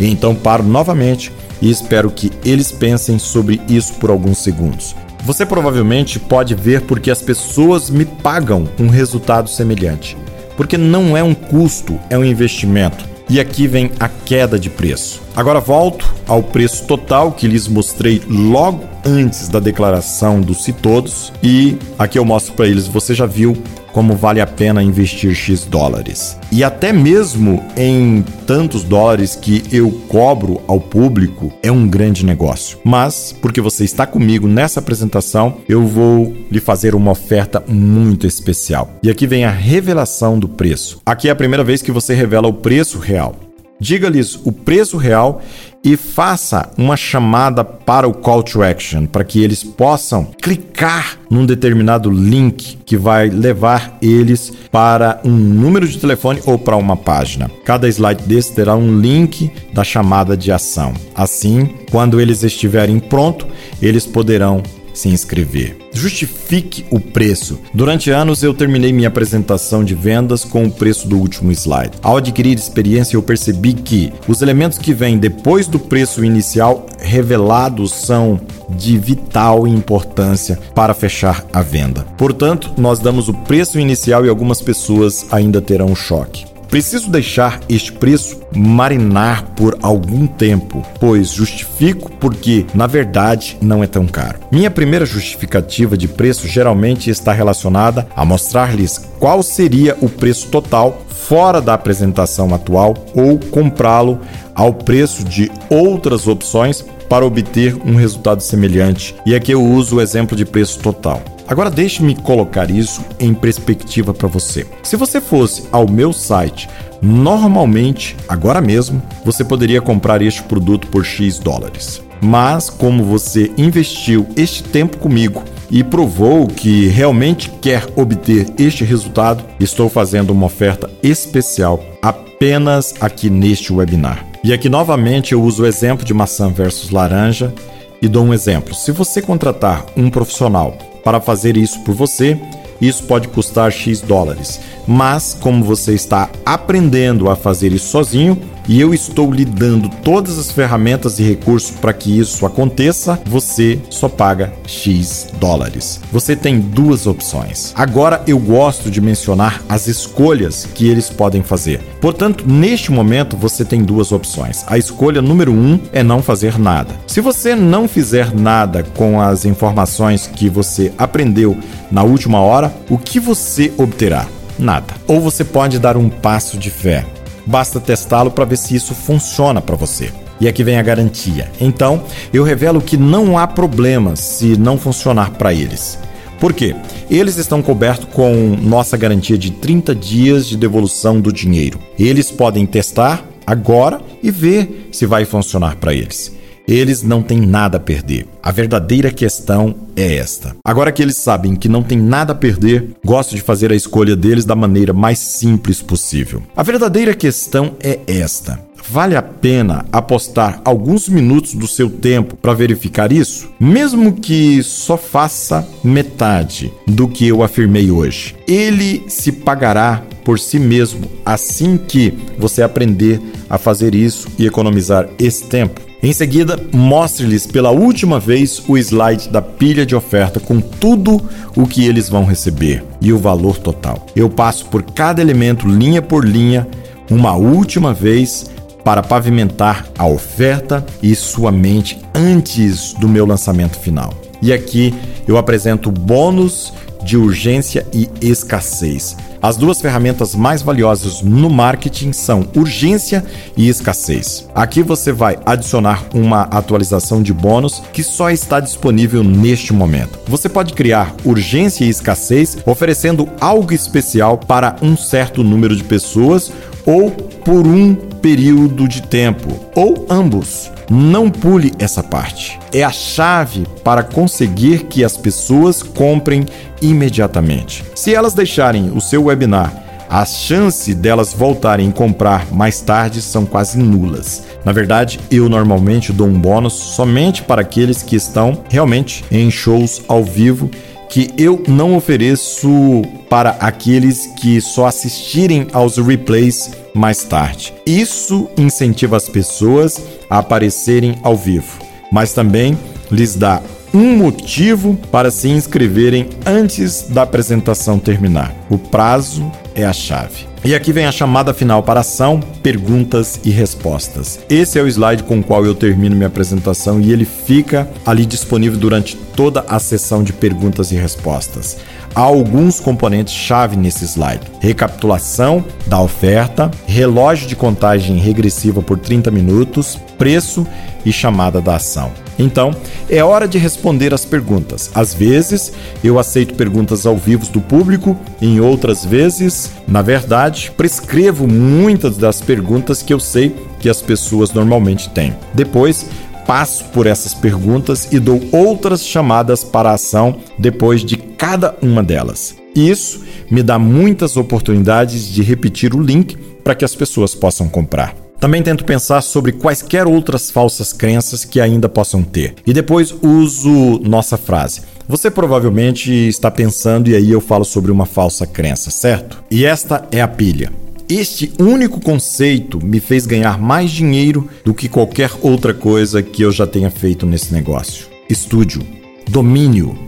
Então 0.09 0.35
paro 0.35 0.63
novamente 0.63 1.33
e 1.61 1.71
espero 1.71 2.11
que 2.11 2.31
eles 2.45 2.73
pensem 2.73 3.19
sobre 3.19 3.61
isso 3.69 3.95
por 3.95 4.11
alguns 4.11 4.39
segundos. 4.39 4.97
Você 5.23 5.45
provavelmente 5.45 6.19
pode 6.19 6.55
ver 6.55 6.83
porque 6.83 7.11
as 7.11 7.21
pessoas 7.21 7.91
me 7.91 8.05
pagam 8.05 8.69
um 8.79 8.89
resultado 8.89 9.49
semelhante. 9.49 10.17
Porque 10.57 10.77
não 10.77 11.17
é 11.17 11.23
um 11.23 11.35
custo, 11.35 11.99
é 12.09 12.19
um 12.19 12.25
investimento. 12.25 13.09
E 13.29 13.39
aqui 13.39 13.69
vem 13.69 13.93
a 14.01 14.09
queda 14.09 14.59
de 14.59 14.69
preço. 14.69 15.23
Agora 15.37 15.61
volto 15.61 16.13
ao 16.27 16.43
preço 16.43 16.85
total 16.85 17.31
que 17.31 17.47
lhes 17.47 17.69
mostrei 17.69 18.21
logo 18.29 18.83
antes 19.07 19.49
da 19.49 19.61
declaração 19.61 20.41
do 20.41 20.53
Se 20.53 20.73
Todos. 20.73 21.33
E 21.41 21.79
aqui 21.97 22.19
eu 22.19 22.25
mostro 22.25 22.55
para 22.55 22.67
eles: 22.67 22.89
você 22.89 23.15
já 23.15 23.27
viu 23.27 23.57
como 23.93 24.15
vale 24.15 24.41
a 24.41 24.47
pena 24.47 24.83
investir 24.83 25.35
X 25.35 25.65
dólares. 25.65 26.39
E 26.53 26.65
até 26.65 26.93
mesmo 26.93 27.65
em 27.77 28.25
tantos 28.47 28.83
dólares 28.83 29.37
que 29.37 29.63
eu 29.71 29.91
cobro 30.09 30.61
ao 30.67 30.81
público, 30.81 31.53
é 31.63 31.71
um 31.71 31.87
grande 31.87 32.25
negócio. 32.25 32.79
Mas, 32.85 33.35
porque 33.41 33.61
você 33.61 33.85
está 33.85 34.07
comigo 34.07 34.49
nessa 34.49 34.81
apresentação, 34.81 35.59
eu 35.69 35.87
vou 35.87 36.35
lhe 36.51 36.61
fazer 36.61 36.95
uma 36.95 37.13
oferta 37.13 37.63
muito 37.67 38.27
especial. 38.27 38.91
E 39.03 39.11
aqui 39.11 39.27
vem 39.27 39.45
a 39.45 39.51
revelação 39.51 40.39
do 40.39 40.49
preço. 40.49 41.01
Aqui 41.05 41.29
é 41.29 41.31
a 41.31 41.37
primeira 41.37 41.65
vez 41.65 41.83
que 41.83 41.93
você 41.93 42.15
revela 42.15 42.49
o 42.49 42.55
preço 42.55 42.99
real. 42.99 43.50
Diga-lhes 43.81 44.39
o 44.45 44.53
preço 44.53 44.97
real 44.99 45.41
e 45.83 45.97
faça 45.97 46.71
uma 46.77 46.97
chamada 46.97 47.65
para 47.65 48.07
o 48.07 48.13
call 48.13 48.43
to 48.43 48.63
action, 48.63 49.07
para 49.07 49.25
que 49.25 49.43
eles 49.43 49.65
possam 49.65 50.27
clicar 50.43 51.19
num 51.31 51.47
determinado 51.47 52.11
link 52.11 52.79
que 52.85 52.97
vai 52.97 53.31
levar 53.31 53.97
eles 54.03 54.53
para 54.71 55.21
um 55.25 55.31
número 55.31 55.89
de 55.89 55.99
telefone 55.99 56.41
ou 56.45 56.59
para 56.59 56.77
uma 56.77 56.97
página. 56.97 57.51
Cada 57.65 57.89
slide 57.89 58.25
desse 58.25 58.55
terá 58.55 58.77
um 58.77 59.01
link 59.01 59.51
da 59.73 59.83
chamada 59.83 60.37
de 60.37 60.53
ação. 60.53 60.93
Assim, 61.15 61.71
quando 61.91 62.21
eles 62.21 62.43
estiverem 62.43 62.99
pronto, 62.99 63.47
eles 63.81 64.07
poderão 64.07 64.63
se 65.01 65.09
inscrever. 65.09 65.77
Justifique 65.93 66.85
o 66.91 67.01
preço. 67.01 67.59
Durante 67.75 68.11
anos 68.11 68.43
eu 68.43 68.55
terminei 68.55 68.93
minha 68.93 69.09
apresentação 69.09 69.83
de 69.83 69.95
vendas 69.95 70.45
com 70.45 70.65
o 70.65 70.71
preço 70.71 71.09
do 71.09 71.19
último 71.19 71.51
slide. 71.53 71.97
Ao 72.03 72.17
adquirir 72.17 72.57
experiência, 72.57 73.17
eu 73.17 73.23
percebi 73.23 73.73
que 73.73 74.13
os 74.29 74.43
elementos 74.43 74.79
que 74.79 74.93
vêm 74.93 75.19
depois 75.19 75.67
do 75.67 75.79
preço 75.79 76.25
inicial 76.25 76.87
revelados 76.99 77.93
são 77.93 78.41
de 78.69 78.99
vital 78.99 79.67
importância 79.67 80.59
para 80.75 80.95
fechar 80.95 81.45
a 81.53 81.63
venda. 81.63 82.07
Portanto, 82.17 82.73
nós 82.79 82.99
damos 82.99 83.29
o 83.29 83.35
preço 83.35 83.79
inicial 83.79 84.25
e 84.25 84.29
algumas 84.29 84.61
pessoas 84.61 85.27
ainda 85.31 85.61
terão 85.61 85.87
um 85.87 85.97
choque. 85.97 86.45
Preciso 86.71 87.11
deixar 87.11 87.59
este 87.69 87.91
preço 87.91 88.41
marinar 88.55 89.45
por 89.57 89.77
algum 89.83 90.25
tempo, 90.25 90.87
pois 91.01 91.31
justifico 91.33 92.13
porque, 92.13 92.65
na 92.73 92.87
verdade, 92.87 93.59
não 93.61 93.83
é 93.83 93.89
tão 93.89 94.07
caro. 94.07 94.39
Minha 94.53 94.71
primeira 94.71 95.05
justificativa 95.05 95.97
de 95.97 96.07
preço 96.07 96.47
geralmente 96.47 97.11
está 97.11 97.33
relacionada 97.33 98.07
a 98.15 98.25
mostrar-lhes 98.25 98.99
qual 99.19 99.43
seria 99.43 99.97
o 100.01 100.09
preço 100.09 100.47
total 100.47 101.03
fora 101.09 101.61
da 101.61 101.75
apresentação 101.75 102.55
atual 102.55 102.95
ou 103.17 103.37
comprá-lo 103.37 104.21
ao 104.55 104.73
preço 104.73 105.25
de 105.25 105.51
outras 105.69 106.29
opções 106.29 106.85
para 107.11 107.27
obter 107.27 107.77
um 107.85 107.97
resultado 107.97 108.41
semelhante. 108.41 109.17
E 109.27 109.35
aqui 109.35 109.51
eu 109.51 109.63
uso 109.63 109.97
o 109.97 110.01
exemplo 110.01 110.37
de 110.37 110.45
preço 110.45 110.79
total. 110.79 111.21
Agora 111.49 111.69
deixe-me 111.69 112.15
colocar 112.15 112.71
isso 112.71 113.05
em 113.19 113.35
perspectiva 113.35 114.15
para 114.15 114.29
você. 114.29 114.65
Se 114.85 114.95
você 114.95 115.21
fosse 115.21 115.65
ao 115.73 115.91
meu 115.91 116.13
site, 116.13 116.69
normalmente, 117.03 118.17
agora 118.29 118.61
mesmo, 118.61 119.03
você 119.25 119.43
poderia 119.43 119.83
comprar 119.83 120.23
este 120.23 120.45
produto 120.45 120.87
por 120.87 121.05
X 121.05 121.41
dólares. 121.41 122.01
Mas 122.23 122.71
como 122.71 123.03
você 123.03 123.51
investiu 123.59 124.29
este 124.37 124.63
tempo 124.63 124.99
comigo 124.99 125.43
e 125.69 125.83
provou 125.83 126.47
que 126.47 126.87
realmente 126.87 127.51
quer 127.61 127.89
obter 127.97 128.47
este 128.57 128.85
resultado, 128.85 129.43
estou 129.59 129.89
fazendo 129.89 130.31
uma 130.31 130.47
oferta 130.47 130.89
especial 131.03 131.83
apenas 132.01 132.95
aqui 133.01 133.29
neste 133.29 133.73
webinar. 133.73 134.30
E 134.43 134.55
aqui 134.55 134.71
novamente 134.71 135.33
eu 135.33 135.43
uso 135.43 135.63
o 135.63 135.67
exemplo 135.67 136.05
de 136.05 136.15
maçã 136.15 136.51
versus 136.51 136.91
laranja 136.91 137.53
e 138.01 138.09
dou 138.09 138.25
um 138.25 138.33
exemplo. 138.33 138.75
Se 138.75 138.91
você 138.91 139.21
contratar 139.21 139.85
um 139.95 140.09
profissional 140.09 140.77
para 141.05 141.21
fazer 141.21 141.59
isso 141.59 141.81
por 141.81 141.95
você, 141.95 142.41
isso 142.81 143.03
pode 143.05 143.29
custar 143.29 143.71
X 143.71 144.01
dólares. 144.01 144.59
Mas, 144.89 145.37
como 145.39 145.63
você 145.63 145.95
está 145.95 146.31
aprendendo 146.45 147.29
a 147.29 147.37
fazer 147.37 147.73
isso 147.73 147.89
sozinho, 147.89 148.41
e 148.71 148.81
eu 148.81 148.95
estou 148.95 149.33
lhe 149.33 149.45
dando 149.45 149.89
todas 149.89 150.39
as 150.39 150.53
ferramentas 150.53 151.19
e 151.19 151.25
recursos 151.25 151.73
para 151.73 151.93
que 151.93 152.21
isso 152.21 152.47
aconteça, 152.47 153.21
você 153.27 153.81
só 153.91 154.09
paga 154.09 154.53
X 154.65 155.27
dólares. 155.41 156.01
Você 156.13 156.37
tem 156.37 156.61
duas 156.61 157.05
opções. 157.05 157.73
Agora 157.75 158.23
eu 158.29 158.39
gosto 158.39 158.89
de 158.89 159.01
mencionar 159.01 159.61
as 159.69 159.89
escolhas 159.89 160.69
que 160.73 160.89
eles 160.89 161.11
podem 161.11 161.43
fazer. 161.43 161.81
Portanto, 162.01 162.45
neste 162.47 162.93
momento 162.93 163.37
você 163.37 163.65
tem 163.65 163.83
duas 163.83 164.13
opções. 164.13 164.63
A 164.69 164.79
escolha 164.79 165.21
número 165.21 165.51
um 165.51 165.81
é 165.93 166.05
não 166.05 166.23
fazer 166.23 166.57
nada. 166.57 166.95
Se 167.09 167.21
você 167.21 167.57
não 167.57 167.89
fizer 167.89 168.33
nada 168.33 168.85
com 168.97 169.21
as 169.21 169.45
informações 169.45 170.29
que 170.29 170.49
você 170.49 170.93
aprendeu 170.97 171.59
na 171.91 172.05
última 172.05 172.39
hora, 172.39 172.73
o 172.89 172.97
que 172.97 173.19
você 173.19 173.73
obterá? 173.77 174.29
Nada. 174.57 174.95
Ou 175.09 175.21
você 175.21 175.43
pode 175.43 175.81
dar 175.81 175.97
um 175.97 176.09
passo 176.09 176.57
de 176.57 176.71
fé 176.71 177.05
Basta 177.51 177.81
testá-lo 177.81 178.31
para 178.31 178.45
ver 178.45 178.57
se 178.57 178.77
isso 178.77 178.95
funciona 178.95 179.61
para 179.61 179.75
você. 179.75 180.13
E 180.41 180.47
aqui 180.47 180.63
vem 180.63 180.79
a 180.79 180.83
garantia. 180.83 181.51
Então, 181.61 182.01
eu 182.33 182.45
revelo 182.45 182.81
que 182.81 182.97
não 182.97 183.37
há 183.37 183.45
problema 183.45 184.15
se 184.15 184.57
não 184.57 184.79
funcionar 184.79 185.33
para 185.33 185.53
eles. 185.53 185.99
Por 186.39 186.53
quê? 186.53 186.77
Eles 187.11 187.39
estão 187.39 187.61
cobertos 187.61 188.07
com 188.15 188.57
nossa 188.63 188.97
garantia 188.97 189.37
de 189.37 189.51
30 189.51 189.97
dias 189.97 190.47
de 190.47 190.57
devolução 190.57 191.21
do 191.21 191.33
dinheiro. 191.33 191.81
Eles 191.99 192.31
podem 192.31 192.65
testar 192.65 193.29
agora 193.45 194.01
e 194.23 194.31
ver 194.31 194.89
se 194.93 195.05
vai 195.05 195.25
funcionar 195.25 195.75
para 195.75 195.93
eles. 195.93 196.33
Eles 196.71 197.03
não 197.03 197.21
têm 197.21 197.41
nada 197.41 197.79
a 197.79 197.81
perder. 197.81 198.29
A 198.41 198.53
verdadeira 198.53 199.11
questão 199.11 199.75
é 199.97 200.15
esta. 200.15 200.55
Agora 200.65 200.93
que 200.93 201.03
eles 201.03 201.17
sabem 201.17 201.57
que 201.57 201.69
não 201.69 201.83
tem 201.83 201.99
nada 201.99 202.33
a 202.33 202.37
perder, 202.37 202.91
gosto 203.05 203.35
de 203.35 203.43
fazer 203.43 203.73
a 203.73 203.75
escolha 203.75 204.15
deles 204.15 204.45
da 204.45 204.55
maneira 204.55 204.93
mais 204.93 205.19
simples 205.19 205.83
possível. 205.83 206.41
A 206.57 206.63
verdadeira 206.63 207.13
questão 207.13 207.75
é 207.81 207.99
esta. 208.07 208.71
Vale 208.89 209.17
a 209.17 209.23
pena 209.23 209.85
apostar 209.93 210.61
alguns 210.65 211.09
minutos 211.09 211.55
do 211.55 211.67
seu 211.67 211.91
tempo 211.91 212.37
para 212.37 212.55
verificar 212.55 213.13
isso? 213.13 213.49
Mesmo 213.59 214.13
que 214.13 214.63
só 214.63 214.97
faça 214.97 215.67
metade 215.83 216.73
do 216.87 217.09
que 217.09 217.27
eu 217.27 217.43
afirmei 217.43 217.91
hoje. 217.91 218.35
Ele 218.47 219.05
se 219.09 219.33
pagará 219.33 220.03
por 220.25 220.39
si 220.39 220.59
mesmo 220.59 221.11
assim 221.25 221.77
que 221.77 222.15
você 222.39 222.63
aprender 222.63 223.21
a 223.49 223.59
fazer 223.59 223.95
isso 223.95 224.29
e 224.39 224.47
economizar 224.47 225.09
esse 225.19 225.45
tempo. 225.45 225.90
Em 226.03 226.15
seguida, 226.15 226.59
mostre-lhes 226.73 227.47
pela 227.47 227.71
última 227.71 228.19
vez 228.19 228.63
o 228.67 228.79
slide 228.79 229.29
da 229.29 229.43
pilha 229.43 229.85
de 229.85 229.95
oferta 229.95 230.41
com 230.41 230.59
tudo 230.59 231.21
o 231.55 231.67
que 231.67 231.87
eles 231.87 232.09
vão 232.09 232.25
receber 232.25 232.83
e 233.03 233.13
o 233.13 233.19
valor 233.19 233.59
total. 233.59 234.07
Eu 234.17 234.31
passo 234.31 234.65
por 234.67 234.83
cada 234.83 235.21
elemento 235.21 235.69
linha 235.69 236.01
por 236.01 236.25
linha 236.25 236.67
uma 237.11 237.35
última 237.35 237.93
vez 237.93 238.51
para 238.83 239.03
pavimentar 239.03 239.87
a 239.99 240.07
oferta 240.07 240.85
e 241.03 241.15
sua 241.15 241.53
mente 241.53 241.99
antes 242.15 242.95
do 242.95 243.07
meu 243.07 243.27
lançamento 243.27 243.79
final. 243.79 244.15
E 244.41 244.55
aqui 244.55 244.95
eu 245.29 245.37
apresento 245.37 245.91
o 245.91 245.93
bônus 245.93 246.73
de 247.03 247.17
urgência 247.17 247.87
e 247.93 248.09
escassez. 248.21 249.17
As 249.43 249.57
duas 249.57 249.81
ferramentas 249.81 250.35
mais 250.35 250.61
valiosas 250.61 251.23
no 251.23 251.49
marketing 251.49 252.13
são 252.13 252.47
urgência 252.55 253.25
e 253.57 253.69
escassez. 253.69 254.47
Aqui 254.55 254.83
você 254.83 255.13
vai 255.13 255.39
adicionar 255.47 256.05
uma 256.13 256.43
atualização 256.43 257.23
de 257.23 257.33
bônus 257.33 257.83
que 257.93 258.03
só 258.03 258.31
está 258.31 258.61
disponível 258.61 259.25
neste 259.25 259.73
momento. 259.73 260.19
Você 260.27 260.49
pode 260.49 260.75
criar 260.75 261.15
urgência 261.25 261.85
e 261.85 261.89
escassez 261.89 262.59
oferecendo 262.67 263.29
algo 263.41 263.73
especial 263.73 264.37
para 264.37 264.77
um 264.83 264.97
certo 264.97 265.43
número 265.43 265.75
de 265.75 265.85
pessoas 265.85 266.53
ou 266.85 267.11
por 267.11 267.67
um 267.67 267.95
período 267.95 268.87
de 268.87 269.03
tempo, 269.03 269.49
ou 269.75 270.07
ambos. 270.11 270.71
Não 270.91 271.31
pule 271.31 271.73
essa 271.79 272.03
parte. 272.03 272.59
É 272.73 272.83
a 272.83 272.91
chave 272.91 273.65
para 273.85 274.03
conseguir 274.03 274.87
que 274.87 275.05
as 275.05 275.17
pessoas 275.17 275.85
comprem 275.85 276.45
imediatamente. 276.83 277.85
Se 277.95 278.13
elas 278.13 278.35
deixarem 278.35 278.91
o 278.91 279.01
seu 279.01 279.25
webinar, 279.27 279.73
a 280.09 280.25
chance 280.25 280.93
delas 280.93 281.33
voltarem 281.33 281.89
a 281.89 281.93
comprar 281.93 282.53
mais 282.53 282.81
tarde 282.81 283.23
são 283.23 283.47
quase 283.47 283.79
nulas. 283.79 284.43
Na 284.65 284.73
verdade, 284.73 285.21
eu 285.31 285.49
normalmente 285.49 286.13
dou 286.13 286.27
um 286.27 286.37
bônus 286.37 286.73
somente 286.73 287.45
para 287.45 287.61
aqueles 287.61 288.03
que 288.03 288.17
estão 288.17 288.65
realmente 288.69 289.25
em 289.31 289.49
shows 289.49 290.03
ao 290.09 290.25
vivo 290.25 290.69
que 291.11 291.29
eu 291.37 291.63
não 291.67 291.97
ofereço 291.97 293.03
para 293.29 293.51
aqueles 293.61 294.27
que 294.41 294.61
só 294.61 294.87
assistirem 294.87 295.67
aos 295.73 295.99
replays 295.99 296.71
mais 296.95 297.25
tarde. 297.25 297.75
Isso 297.85 298.49
incentiva 298.57 299.17
as 299.17 299.29
pessoas 299.29 300.01
a 300.31 300.39
aparecerem 300.39 301.17
ao 301.23 301.37
vivo, 301.37 301.81
mas 302.13 302.33
também 302.33 302.79
lhes 303.11 303.35
dá 303.35 303.61
um 303.93 304.17
motivo 304.17 304.97
para 305.11 305.33
se 305.33 305.49
inscreverem 305.49 306.29
antes 306.47 307.03
da 307.09 307.23
apresentação 307.23 307.99
terminar. 307.99 308.55
O 308.71 308.79
prazo 308.79 309.51
é 309.75 309.85
a 309.85 309.93
chave. 309.93 310.50
E 310.63 310.75
aqui 310.75 310.93
vem 310.93 311.07
a 311.07 311.13
chamada 311.13 311.55
final 311.55 311.83
para 311.83 312.01
ação, 312.01 312.39
perguntas 312.63 313.41
e 313.43 313.49
respostas. 313.49 314.39
Esse 314.47 314.79
é 314.79 314.83
o 314.83 314.87
slide 314.87 315.23
com 315.23 315.39
o 315.39 315.43
qual 315.43 315.65
eu 315.65 315.75
termino 315.75 316.15
minha 316.15 316.27
apresentação 316.27 317.01
e 317.01 317.11
ele 317.11 317.25
fica 317.25 317.89
ali 318.05 318.27
disponível 318.27 318.79
durante 318.79 319.17
toda 319.17 319.65
a 319.67 319.79
sessão 319.79 320.23
de 320.23 320.35
perguntas 320.35 320.93
e 320.93 320.97
respostas. 320.97 321.79
Há 322.15 322.21
alguns 322.21 322.81
componentes-chave 322.81 323.77
nesse 323.77 324.05
slide: 324.05 324.43
recapitulação 324.61 325.65
da 325.87 326.01
oferta, 326.01 326.71
relógio 326.87 327.49
de 327.49 327.57
contagem 327.57 328.17
regressiva 328.17 328.83
por 328.83 328.99
30 328.99 329.31
minutos, 329.31 329.99
preço 330.19 330.67
e 331.05 331.13
chamada 331.13 331.61
da 331.61 331.77
ação. 331.77 332.13
Então, 332.39 332.75
é 333.09 333.23
hora 333.23 333.47
de 333.47 333.59
responder 333.59 334.15
as 334.15 334.25
perguntas. 334.25 334.91
Às 334.95 335.13
vezes, 335.13 335.73
eu 336.03 336.19
aceito 336.19 336.55
perguntas 336.55 337.05
ao 337.05 337.17
vivo 337.17 337.47
do 337.53 337.61
público, 337.61 338.17
em 338.41 338.61
outras 338.61 339.05
vezes, 339.05 339.71
na 339.87 340.01
verdade, 340.01 340.73
prescrevo 340.75 341.47
muitas 341.47 342.17
das 342.17 342.41
perguntas 342.41 343.03
que 343.03 343.13
eu 343.13 343.21
sei 343.21 343.55
que 343.79 343.89
as 343.89 344.01
pessoas 344.01 344.53
normalmente 344.53 345.11
têm. 345.11 345.35
Depois, 345.53 346.07
passo 346.51 346.87
por 346.87 347.07
essas 347.07 347.33
perguntas 347.33 348.09
e 348.11 348.19
dou 348.19 348.43
outras 348.51 349.07
chamadas 349.07 349.63
para 349.63 349.91
a 349.91 349.95
ação 349.95 350.41
depois 350.59 351.05
de 351.05 351.17
cada 351.17 351.77
uma 351.81 352.03
delas. 352.03 352.57
Isso 352.75 353.23
me 353.49 353.63
dá 353.63 353.79
muitas 353.79 354.37
oportunidades 354.37 355.29
de 355.29 355.45
repetir 355.45 355.95
o 355.95 356.03
link 356.03 356.37
para 356.65 356.75
que 356.75 356.85
as 356.85 356.93
pessoas 356.93 357.37
possam 357.37 357.69
comprar. 357.69 358.17
Também 358.41 358.65
tento 358.65 358.85
pensar 358.85 359.21
sobre 359.21 359.53
quaisquer 359.53 360.09
outras 360.09 360.51
falsas 360.51 360.93
crenças 360.93 361.45
que 361.45 361.61
ainda 361.61 361.89
possam 361.89 362.21
ter. 362.21 362.57
E 362.67 362.73
depois 362.73 363.15
uso 363.23 364.01
nossa 364.01 364.37
frase. 364.37 364.81
Você 365.07 365.31
provavelmente 365.31 366.11
está 366.11 366.51
pensando, 366.51 367.09
e 367.09 367.15
aí 367.15 367.31
eu 367.31 367.41
falo 367.41 367.65
sobre 367.65 367.93
uma 367.93 368.07
falsa 368.07 368.45
crença, 368.45 368.91
certo? 368.91 369.41
E 369.53 369.65
esta 369.65 370.05
é 370.11 370.21
a 370.21 370.27
pilha. 370.27 370.73
Este 371.11 371.53
único 371.59 372.01
conceito 372.01 372.79
me 372.81 373.01
fez 373.01 373.27
ganhar 373.27 373.59
mais 373.59 373.91
dinheiro 373.91 374.49
do 374.65 374.73
que 374.73 374.89
qualquer 374.89 375.29
outra 375.43 375.75
coisa 375.75 376.23
que 376.23 376.43
eu 376.43 376.53
já 376.53 376.69
tenha 376.69 376.89
feito 376.89 377.27
nesse 377.27 377.53
negócio. 377.53 378.07
Estúdio, 378.29 378.81
domínio. 379.29 379.99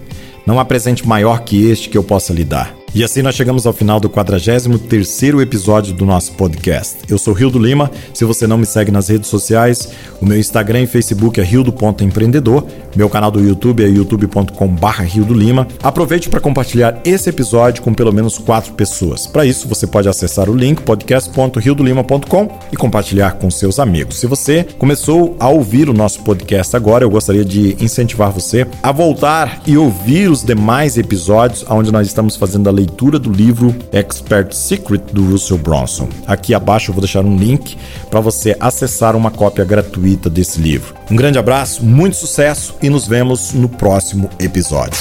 Não 0.47 0.61
há 0.61 0.65
presente 0.65 1.05
maior 1.05 1.43
que 1.43 1.69
este 1.69 1.89
que 1.89 1.99
eu 1.99 2.05
possa 2.05 2.33
lhe 2.33 2.45
dar. 2.45 2.82
E 2.95 3.03
assim 3.03 3.23
nós 3.23 3.35
chegamos 3.35 3.67
ao 3.67 3.73
final 3.73 3.99
do 3.99 4.11
43º 4.11 5.41
episódio 5.41 5.95
do 5.95 6.05
nosso 6.05 6.33
podcast. 6.33 6.99
Eu 7.09 7.17
sou 7.17 7.33
Rildo 7.33 7.59
Lima, 7.59 7.91
se 8.13 8.23
você 8.23 8.47
não 8.47 8.59
me 8.59 8.67
segue 8.67 8.91
nas 8.91 9.09
redes 9.09 9.31
sociais, 9.31 9.89
o 10.21 10.27
meu 10.27 10.39
Instagram 10.39 10.83
e 10.83 10.87
Facebook 10.87 11.41
é 11.41 11.43
rildo.empreendedor, 11.43 12.67
meu 12.95 13.09
canal 13.09 13.31
do 13.31 13.41
YouTube 13.41 13.83
é 13.83 13.89
youtube.com.br. 13.89 15.73
Aproveite 15.83 16.29
para 16.29 16.39
compartilhar 16.39 17.01
esse 17.03 17.31
episódio 17.31 17.83
com 17.83 17.95
pelo 17.95 18.13
menos 18.13 18.37
quatro 18.37 18.75
pessoas. 18.75 19.27
Para 19.27 19.47
isso, 19.47 19.67
você 19.67 19.87
pode 19.87 20.07
acessar 20.07 20.51
o 20.51 20.55
link 20.55 20.83
podcast.rildolima.com 20.83 22.59
e 22.71 22.77
compartilhar 22.77 23.33
com 23.39 23.51
seus 23.51 23.79
amigos. 23.79 24.21
Se 24.21 24.27
você 24.27 24.65
começou 24.77 25.35
a 25.41 25.49
ouvir 25.49 25.89
o 25.89 25.95
nosso 25.95 26.21
podcast 26.21 26.77
agora, 26.77 27.05
eu 27.05 27.11
gostaria 27.11 27.45
de 27.45 27.75
incentivar 27.83 28.31
você 28.31 28.67
a 28.83 28.93
voltar 28.93 29.63
e 29.67 29.79
ouvir 29.79 30.31
os 30.31 30.45
demais 30.45 30.99
episódios 30.99 31.65
onde 31.71 31.91
nós 31.91 32.07
estamos 32.07 32.37
fazendo 32.37 32.69
a 32.69 32.73
leitura 32.73 32.82
do 32.87 33.31
livro 33.31 33.75
Expert 33.93 34.53
Secret 34.53 35.03
do 35.13 35.31
Russell 35.31 35.59
Bronson. 35.59 36.09
Aqui 36.27 36.55
abaixo 36.55 36.91
eu 36.91 36.95
vou 36.95 37.01
deixar 37.01 37.25
um 37.25 37.37
link 37.37 37.77
para 38.11 38.21
você 38.21 38.57
acessar 38.61 39.17
uma 39.17 39.31
cópia 39.31 39.65
gratuita 39.65 40.29
desse 40.29 40.61
livro. 40.61 40.95
Um 41.11 41.17
grande 41.17 41.39
abraço, 41.39 41.85
muito 41.85 42.17
sucesso 42.17 42.75
e 42.83 42.89
nos 42.89 43.07
vemos 43.07 43.53
no 43.53 43.69
próximo 43.69 44.29
episódio. 44.39 44.99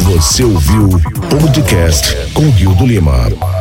Você 0.00 0.44
ouviu 0.44 0.86
o 0.86 1.20
podcast 1.28 2.32
com 2.32 2.48
Rio 2.50 2.74
do 2.74 2.86
Lima. 2.86 3.57